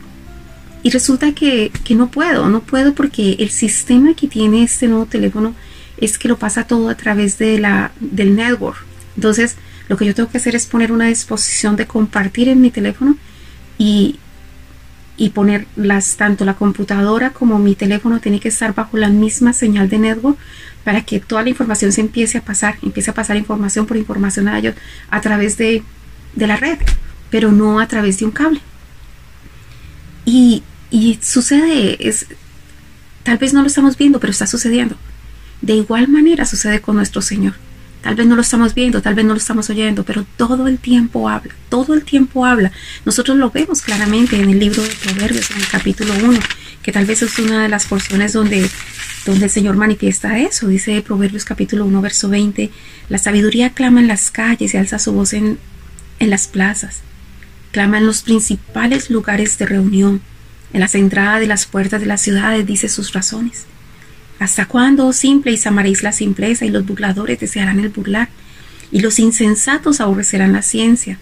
y 0.84 0.90
resulta 0.92 1.34
que, 1.34 1.72
que, 1.84 1.96
no 1.96 2.12
puedo, 2.12 2.50
no 2.50 2.62
puedo 2.62 2.94
porque 2.94 3.36
el 3.40 3.50
sistema 3.50 4.14
que 4.14 4.28
tiene 4.28 4.64
este 4.64 4.88
nuevo 4.88 5.06
teléfono 5.06 5.56
es 5.98 6.18
que 6.18 6.28
lo 6.28 6.38
pasa 6.38 6.66
todo 6.66 6.90
a 6.90 6.96
través 6.96 7.38
de 7.40 7.60
la, 7.60 7.92
del 8.00 8.36
network. 8.36 8.86
Entonces, 9.16 9.56
lo 9.90 9.98
que 9.98 10.06
yo 10.06 10.14
tengo 10.14 10.30
que 10.30 10.38
hacer 10.38 10.56
es 10.56 10.66
poner 10.66 10.92
una 10.92 11.08
disposición 11.08 11.76
de 11.76 11.88
compartir 11.88 12.48
en 12.48 12.62
mi 12.62 12.72
teléfono 12.72 13.18
y, 13.78 14.20
y 15.24 15.30
poner 15.30 15.68
las, 15.78 16.18
tanto 16.18 16.44
la 16.44 16.56
computadora 16.56 17.30
como 17.30 17.58
mi 17.58 17.76
teléfono 17.76 18.20
tiene 18.20 18.42
que 18.42 18.50
estar 18.50 18.76
bajo 18.76 18.98
la 18.98 19.08
misma 19.08 19.54
señal 19.54 19.88
de 19.88 19.98
network 19.98 20.38
para 20.84 21.06
que 21.06 21.22
toda 21.22 21.44
la 21.44 21.50
información 21.50 21.94
se 21.94 22.02
empiece 22.02 22.40
a 22.40 22.42
pasar, 22.42 22.76
empiece 22.82 23.10
a 23.10 23.14
pasar 23.14 23.38
información 23.38 23.86
por 23.86 23.96
información 23.96 24.50
a 24.50 24.60
ellos 24.60 24.76
a 25.10 25.22
través 25.22 25.56
de, 25.56 25.82
de 26.36 26.48
la 26.48 26.58
red, 26.58 26.78
pero 27.30 27.54
no 27.54 27.80
a 27.80 27.88
través 27.88 28.20
de 28.20 28.26
un 28.26 28.32
cable. 28.32 28.60
Y, 30.26 30.62
y 30.92 31.20
sucede, 31.22 32.06
es, 32.06 32.26
tal 33.24 33.38
vez 33.38 33.54
no 33.54 33.62
lo 33.62 33.68
estamos 33.68 33.98
viendo, 33.98 34.20
pero 34.20 34.32
está 34.32 34.46
sucediendo. 34.46 34.98
De 35.62 35.74
igual 35.74 36.10
manera 36.10 36.46
sucede 36.46 36.82
con 36.82 36.98
nuestro 36.98 37.22
Señor. 37.22 37.54
Tal 38.04 38.16
vez 38.16 38.28
no 38.28 38.36
lo 38.36 38.42
estamos 38.42 38.76
viendo, 38.76 39.02
tal 39.02 39.16
vez 39.16 39.24
no 39.24 39.32
lo 39.32 39.38
estamos 39.38 39.70
oyendo, 39.70 40.04
pero 40.04 40.26
todo 40.36 40.68
el 40.68 40.78
tiempo 40.78 41.30
habla, 41.30 41.56
todo 41.70 41.94
el 41.94 42.04
tiempo 42.04 42.46
habla. 42.46 42.74
Nosotros 43.06 43.38
lo 43.38 43.50
vemos 43.50 43.82
claramente 43.82 44.36
en 44.36 44.50
el 44.50 44.60
libro 44.60 44.84
de 44.84 44.90
Proverbios, 44.90 45.50
en 45.52 45.62
el 45.62 45.68
capítulo 45.70 46.14
1, 46.22 46.38
que 46.84 46.92
tal 46.92 47.06
vez 47.06 47.22
es 47.22 47.40
una 47.40 47.64
de 47.64 47.70
las 47.70 47.86
porciones 47.86 48.34
donde, 48.34 48.70
donde 49.26 49.46
el 49.46 49.50
Señor 49.50 49.78
manifiesta 49.78 50.38
eso. 50.38 50.68
Dice 50.68 51.02
Proverbios 51.02 51.46
capítulo 51.46 51.86
1, 51.86 52.02
verso 52.02 52.28
20, 52.28 52.72
la 53.08 53.18
sabiduría 53.20 53.70
clama 53.70 54.02
en 54.02 54.08
las 54.08 54.32
calles 54.32 54.74
y 54.74 54.78
alza 54.78 55.00
su 55.00 55.14
voz 55.14 55.32
en, 55.32 55.58
en 56.20 56.30
las 56.30 56.48
plazas. 56.48 57.04
Clama 57.72 58.00
en 58.00 58.06
los 58.06 58.22
principales 58.22 59.10
lugares 59.12 59.58
de 59.58 59.66
reunión, 59.66 60.22
en 60.74 60.82
las 60.82 60.94
entradas 60.96 61.40
de 61.40 61.48
las 61.48 61.66
puertas 61.68 62.02
de 62.02 62.08
las 62.08 62.20
ciudades, 62.20 62.68
dice 62.68 62.90
sus 62.90 63.14
razones. 63.14 63.66
¿Hasta 64.44 64.66
cuándo, 64.66 65.08
oh 65.08 65.14
simples, 65.14 65.66
amaréis 65.68 66.04
la 66.04 66.12
simpleza 66.12 66.66
y 66.66 66.70
los 66.70 66.86
burladores 66.86 67.40
desearán 67.40 67.80
el 67.80 67.88
burlar? 67.88 68.28
Y 68.92 69.00
los 69.00 69.18
insensatos 69.18 70.02
aborrecerán 70.02 70.52
la 70.52 70.62
ciencia. 70.62 71.18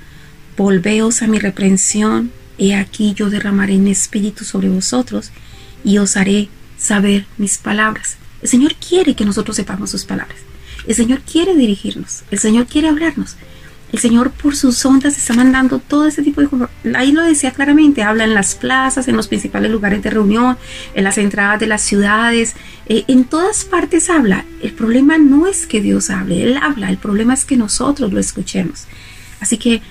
Volveos 0.58 1.22
a 1.22 1.28
mi 1.28 1.38
reprensión, 1.38 2.32
he 2.58 2.74
aquí 2.74 3.14
yo 3.14 3.30
derramaré 3.30 3.76
mi 3.76 3.92
espíritu 3.92 4.44
sobre 4.44 4.70
vosotros 4.70 5.30
y 5.84 6.00
os 6.00 6.18
haré 6.18 6.50
saber 6.80 7.28
mis 7.38 7.60
palabras. 7.60 8.18
El 8.42 8.50
Señor 8.50 8.74
quiere 8.74 9.14
que 9.14 9.24
nosotros 9.24 9.56
sepamos 9.56 9.92
sus 9.92 10.04
palabras. 10.04 10.40
El 10.88 10.96
Señor 10.96 11.22
quiere 11.22 11.56
dirigirnos. 11.56 12.24
El 12.32 12.40
Señor 12.40 12.66
quiere 12.66 12.90
hablarnos. 12.90 13.36
El 13.92 14.00
Señor 14.00 14.32
por 14.32 14.56
sus 14.56 14.86
ondas 14.86 15.18
está 15.18 15.34
mandando 15.34 15.80
todo 15.80 16.08
ese 16.08 16.24
tipo 16.24 16.42
de... 16.42 16.48
Ahí 16.96 17.12
lo 17.12 17.22
decía 17.24 17.52
claramente, 17.52 18.04
habla 18.04 18.24
en 18.24 18.34
las 18.34 18.56
plazas, 18.56 19.10
en 19.10 19.18
los 19.18 19.28
principales 19.28 19.70
lugares 19.70 20.02
de 20.02 20.10
reunión, 20.10 20.58
en 20.94 21.04
las 21.04 21.18
entradas 21.18 21.60
de 21.60 21.68
las 21.68 21.82
ciudades, 21.82 22.56
eh, 22.88 23.04
en 23.10 23.26
todas 23.26 23.66
partes 23.66 24.10
habla. 24.10 24.46
El 24.62 24.72
problema 24.72 25.18
no 25.18 25.46
es 25.46 25.68
que 25.68 25.82
Dios 25.82 26.10
hable, 26.10 26.42
Él 26.42 26.58
habla, 26.58 26.90
el 26.90 26.98
problema 26.98 27.34
es 27.34 27.44
que 27.44 27.58
nosotros 27.58 28.14
lo 28.14 28.20
escuchemos. 28.20 28.86
Así 29.42 29.58
que 29.58 29.82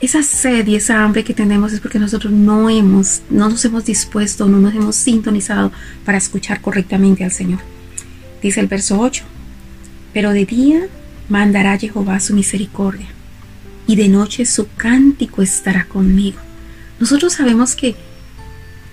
esa 0.00 0.22
sed 0.22 0.66
y 0.66 0.76
esa 0.76 1.02
hambre 1.02 1.24
que 1.24 1.32
tenemos 1.32 1.72
es 1.72 1.80
porque 1.80 1.98
nosotros 1.98 2.30
no 2.32 2.68
hemos, 2.68 3.22
no 3.30 3.48
nos 3.48 3.64
hemos 3.64 3.86
dispuesto, 3.86 4.46
no 4.46 4.58
nos 4.58 4.74
hemos 4.74 4.94
sintonizado 4.94 5.72
para 6.04 6.18
escuchar 6.18 6.60
correctamente 6.60 7.24
al 7.24 7.32
Señor. 7.32 7.60
Dice 8.42 8.60
el 8.60 8.66
verso 8.66 9.00
8, 9.00 9.24
pero 10.12 10.32
de 10.32 10.44
día 10.44 10.82
mandará 11.30 11.78
Jehová 11.78 12.20
su 12.20 12.34
misericordia 12.34 13.17
y 13.88 13.96
de 13.96 14.06
noche 14.06 14.46
su 14.46 14.68
cántico 14.76 15.42
estará 15.42 15.86
conmigo. 15.86 16.38
Nosotros 17.00 17.32
sabemos 17.32 17.74
que 17.74 17.96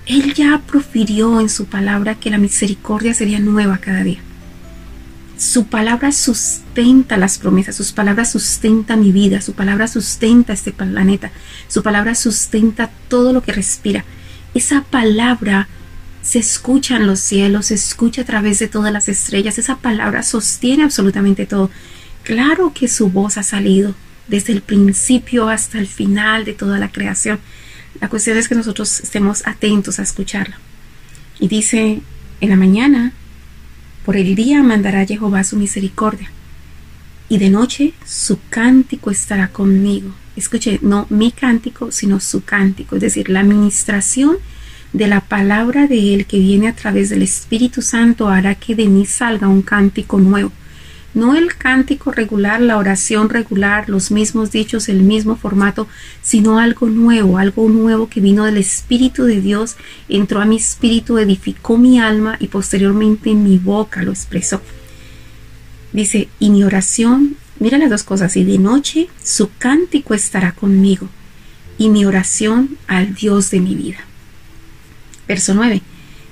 Él 0.07 0.33
ya 0.33 0.61
profirió 0.65 1.41
en 1.41 1.49
su 1.49 1.65
palabra 1.65 2.15
que 2.15 2.31
la 2.31 2.37
misericordia 2.37 3.13
sería 3.13 3.39
nueva 3.39 3.77
cada 3.79 4.03
día. 4.03 4.19
Su 5.37 5.65
palabra 5.65 6.13
sustenta 6.13 7.17
las 7.17 7.37
promesas, 7.37 7.75
sus 7.75 7.91
palabras 7.91 8.31
sustenta 8.31 8.95
mi 8.95 9.11
vida, 9.11 9.41
su 9.41 9.51
palabra 9.51 9.89
sustenta 9.89 10.53
este 10.53 10.71
planeta, 10.71 11.29
su 11.67 11.83
palabra 11.83 12.15
sustenta 12.15 12.89
todo 13.09 13.33
lo 13.33 13.43
que 13.43 13.51
respira. 13.51 14.05
Esa 14.53 14.81
palabra 14.81 15.67
se 16.21 16.39
escucha 16.39 16.95
en 16.95 17.05
los 17.05 17.19
cielos, 17.19 17.65
se 17.65 17.73
escucha 17.73 18.21
a 18.21 18.25
través 18.25 18.59
de 18.59 18.69
todas 18.69 18.93
las 18.93 19.09
estrellas, 19.09 19.57
esa 19.57 19.75
palabra 19.75 20.23
sostiene 20.23 20.85
absolutamente 20.85 21.45
todo. 21.45 21.69
Claro 22.23 22.71
que 22.73 22.87
su 22.87 23.09
voz 23.09 23.37
ha 23.37 23.43
salido, 23.43 23.93
desde 24.27 24.53
el 24.53 24.61
principio 24.61 25.49
hasta 25.49 25.79
el 25.79 25.87
final 25.87 26.45
de 26.45 26.53
toda 26.53 26.79
la 26.79 26.91
creación. 26.91 27.39
La 28.01 28.09
cuestión 28.09 28.37
es 28.37 28.47
que 28.47 28.55
nosotros 28.55 28.99
estemos 28.99 29.45
atentos 29.45 29.99
a 29.99 30.03
escucharla. 30.03 30.59
Y 31.39 31.47
dice, 31.47 32.01
en 32.41 32.49
la 32.49 32.55
mañana, 32.55 33.13
por 34.05 34.17
el 34.17 34.35
día 34.35 34.61
mandará 34.63 35.05
Jehová 35.05 35.43
su 35.43 35.57
misericordia, 35.57 36.29
y 37.27 37.39
de 37.39 37.49
noche 37.49 37.93
su 38.05 38.39
cántico 38.49 39.11
estará 39.11 39.47
conmigo. 39.47 40.13
Escuche, 40.35 40.79
no 40.81 41.07
mi 41.09 41.31
cántico, 41.31 41.91
sino 41.91 42.19
su 42.19 42.43
cántico, 42.43 42.95
es 42.95 43.01
decir, 43.01 43.29
la 43.29 43.39
administración 43.39 44.37
de 44.93 45.07
la 45.07 45.21
palabra 45.21 45.87
de 45.87 46.13
Él 46.13 46.25
que 46.25 46.39
viene 46.39 46.67
a 46.67 46.75
través 46.75 47.09
del 47.09 47.21
Espíritu 47.21 47.81
Santo 47.81 48.29
hará 48.29 48.55
que 48.55 48.75
de 48.75 48.87
mí 48.87 49.05
salga 49.05 49.47
un 49.47 49.61
cántico 49.61 50.19
nuevo 50.19 50.51
no 51.15 51.35
el 51.35 51.55
cántico 51.55 52.11
regular, 52.11 52.61
la 52.61 52.77
oración 52.77 53.29
regular, 53.29 53.89
los 53.89 54.11
mismos 54.11 54.51
dichos, 54.51 54.89
el 54.89 55.01
mismo 55.01 55.37
formato, 55.37 55.87
sino 56.21 56.59
algo 56.59 56.87
nuevo, 56.87 57.37
algo 57.37 57.67
nuevo 57.69 58.09
que 58.09 58.19
vino 58.19 58.43
del 58.43 58.57
Espíritu 58.57 59.23
de 59.23 59.41
Dios, 59.41 59.77
entró 60.09 60.41
a 60.41 60.45
mi 60.45 60.57
espíritu, 60.57 61.17
edificó 61.17 61.77
mi 61.77 61.99
alma 61.99 62.35
y 62.39 62.47
posteriormente 62.47 63.33
mi 63.33 63.57
boca 63.57 64.03
lo 64.03 64.11
expresó. 64.11 64.61
Dice, 65.93 66.27
y 66.37 66.49
mi 66.49 66.65
oración, 66.65 67.37
mira 67.59 67.77
las 67.77 67.89
dos 67.89 68.03
cosas, 68.03 68.35
y 68.35 68.43
de 68.43 68.57
noche 68.57 69.07
su 69.23 69.49
cántico 69.57 70.13
estará 70.13 70.51
conmigo, 70.51 71.07
y 71.77 71.87
mi 71.89 72.05
oración 72.05 72.77
al 72.87 73.15
Dios 73.15 73.49
de 73.51 73.61
mi 73.61 73.73
vida. 73.73 73.99
Verso 75.27 75.53
9. 75.53 75.81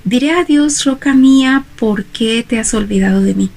Diré 0.04 0.32
a 0.32 0.43
Dios, 0.43 0.84
roca 0.84 1.13
mía, 1.13 1.63
¿por 1.80 2.04
qué 2.04 2.46
te 2.46 2.60
has 2.60 2.74
olvidado 2.74 3.22
de 3.22 3.34
mí? 3.34 3.50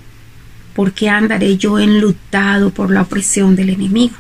¿Por 0.77 0.93
qué 0.93 1.09
andaré 1.09 1.57
yo 1.57 1.79
enlutado 1.79 2.69
por 2.69 2.91
la 2.91 3.01
opresión 3.01 3.57
del 3.57 3.71
enemigo? 3.71 4.15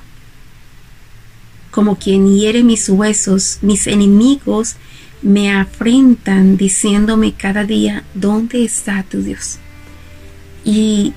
Como 1.71 1.99
quien 1.99 2.35
hiere 2.35 2.65
mis 2.65 2.89
huesos, 2.89 3.59
mis 3.61 3.87
enemigos 3.87 4.77
me 5.21 5.53
afrentan 5.53 6.57
diciéndome 6.57 7.35
cada 7.35 7.65
día, 7.65 8.05
¿dónde 8.15 8.65
está 8.65 9.03
tu 9.03 9.23
Dios? 9.23 9.59
Y, 10.65 11.13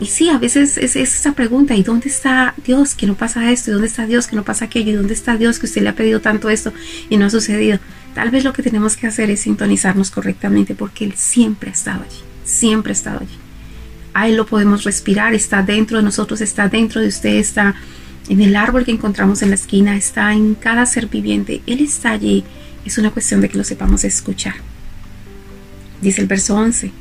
sí, 0.00 0.30
a 0.30 0.38
veces 0.38 0.78
es, 0.78 0.96
esa 0.96 1.32
pregunta, 1.32 1.74
¿y 1.76 1.82
dónde 1.82 2.08
está 2.08 2.54
Dios 2.64 2.94
que 2.94 3.06
no 3.06 3.14
pasa 3.14 3.52
esto? 3.52 3.70
¿Y 3.70 3.74
dónde 3.74 3.88
está 3.88 4.06
Dios 4.06 4.26
que 4.26 4.36
no 4.36 4.42
pasa 4.42 4.64
aquello? 4.64 4.92
¿Y 4.92 4.96
dónde 4.96 5.12
está 5.12 5.36
Dios 5.36 5.58
que 5.58 5.66
usted 5.66 5.82
le 5.82 5.90
ha 5.90 5.96
pedido 5.96 6.20
tanto 6.20 6.48
esto 6.48 6.72
y 7.10 7.18
no 7.18 7.26
ha 7.26 7.30
sucedido? 7.30 7.78
Tal 8.14 8.30
vez 8.30 8.42
lo 8.42 8.54
que 8.54 8.62
tenemos 8.62 8.96
que 8.96 9.06
hacer 9.06 9.28
es 9.28 9.40
sintonizarnos 9.40 10.10
correctamente 10.10 10.74
porque 10.74 11.04
Él 11.04 11.12
siempre 11.14 11.68
ha 11.68 11.74
estado 11.74 12.04
allí, 12.04 12.22
siempre 12.44 12.92
ha 12.92 12.94
estado 12.94 13.20
allí 13.20 13.47
ahí 14.14 14.34
lo 14.34 14.46
podemos 14.46 14.84
respirar, 14.84 15.34
está 15.34 15.62
dentro 15.62 15.98
de 15.98 16.02
nosotros, 16.02 16.40
está 16.40 16.68
dentro 16.68 17.00
de 17.00 17.08
usted, 17.08 17.36
está 17.36 17.74
en 18.28 18.40
el 18.40 18.56
árbol 18.56 18.84
que 18.84 18.92
encontramos 18.92 19.42
en 19.42 19.50
la 19.50 19.54
esquina, 19.54 19.96
está 19.96 20.32
en 20.32 20.54
cada 20.54 20.84
ser 20.86 21.06
viviente, 21.06 21.62
Él 21.66 21.80
está 21.80 22.10
allí. 22.10 22.44
Es 22.84 22.98
una 22.98 23.10
cuestión 23.10 23.40
de 23.40 23.48
que 23.48 23.58
lo 23.58 23.64
sepamos 23.64 24.04
escuchar. 24.04 24.54
Dice 26.00 26.20
el 26.20 26.26
verso 26.26 26.54
11, 26.54 26.92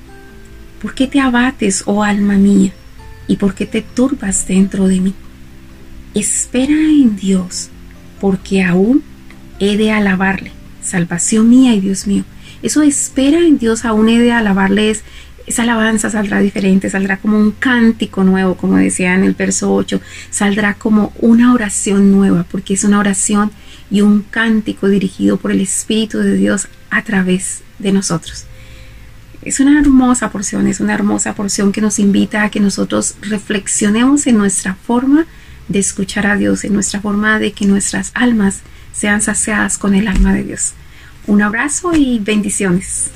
¿por 0.81 0.95
qué 0.95 1.07
te 1.07 1.19
abates, 1.19 1.83
oh 1.85 2.03
alma 2.03 2.35
mía? 2.35 2.71
¿Y 3.27 3.37
por 3.37 3.53
qué 3.53 3.65
te 3.65 3.81
turbas 3.81 4.47
dentro 4.47 4.87
de 4.87 5.01
mí? 5.01 5.13
Espera 6.13 6.73
en 6.73 7.15
Dios, 7.15 7.69
porque 8.19 8.63
aún 8.63 9.03
he 9.59 9.77
de 9.77 9.91
alabarle, 9.91 10.51
salvación 10.81 11.49
mía 11.49 11.75
y 11.75 11.81
Dios 11.81 12.07
mío. 12.07 12.23
Eso 12.63 12.81
espera 12.81 13.39
en 13.39 13.59
Dios, 13.59 13.85
aún 13.85 14.09
he 14.09 14.19
de 14.19 14.31
alabarle 14.31 14.89
es 14.89 15.03
esa 15.47 15.63
alabanza 15.63 16.09
saldrá 16.09 16.41
diferente, 16.41 16.89
saldrá 16.89 17.17
como 17.17 17.39
un 17.39 17.51
cántico 17.51 18.25
nuevo, 18.25 18.57
como 18.57 18.75
decía 18.75 19.15
en 19.15 19.23
el 19.23 19.33
verso 19.33 19.73
8, 19.73 20.01
saldrá 20.29 20.73
como 20.73 21.13
una 21.19 21.53
oración 21.53 22.11
nueva, 22.11 22.45
porque 22.51 22.73
es 22.73 22.83
una 22.83 22.99
oración 22.99 23.51
y 23.89 24.01
un 24.01 24.23
cántico 24.23 24.89
dirigido 24.89 25.37
por 25.37 25.51
el 25.51 25.61
Espíritu 25.61 26.19
de 26.19 26.35
Dios 26.35 26.67
a 26.89 27.01
través 27.03 27.61
de 27.79 27.93
nosotros. 27.93 28.45
Es 29.41 29.61
una 29.61 29.79
hermosa 29.79 30.29
porción, 30.31 30.67
es 30.67 30.81
una 30.81 30.93
hermosa 30.93 31.33
porción 31.33 31.71
que 31.71 31.79
nos 31.79 31.97
invita 31.97 32.43
a 32.43 32.51
que 32.51 32.59
nosotros 32.59 33.15
reflexionemos 33.21 34.27
en 34.27 34.37
nuestra 34.37 34.75
forma 34.75 35.27
de 35.69 35.79
escuchar 35.79 36.27
a 36.27 36.35
Dios, 36.35 36.65
en 36.65 36.73
nuestra 36.73 36.99
forma 36.99 37.39
de 37.39 37.53
que 37.53 37.65
nuestras 37.65 38.11
almas 38.13 38.59
sean 38.91 39.21
saciadas 39.21 39.77
con 39.77 39.95
el 39.95 40.09
alma 40.09 40.33
de 40.33 40.43
Dios. 40.43 40.73
Un 41.25 41.41
abrazo 41.41 41.93
y 41.95 42.19
bendiciones. 42.19 43.11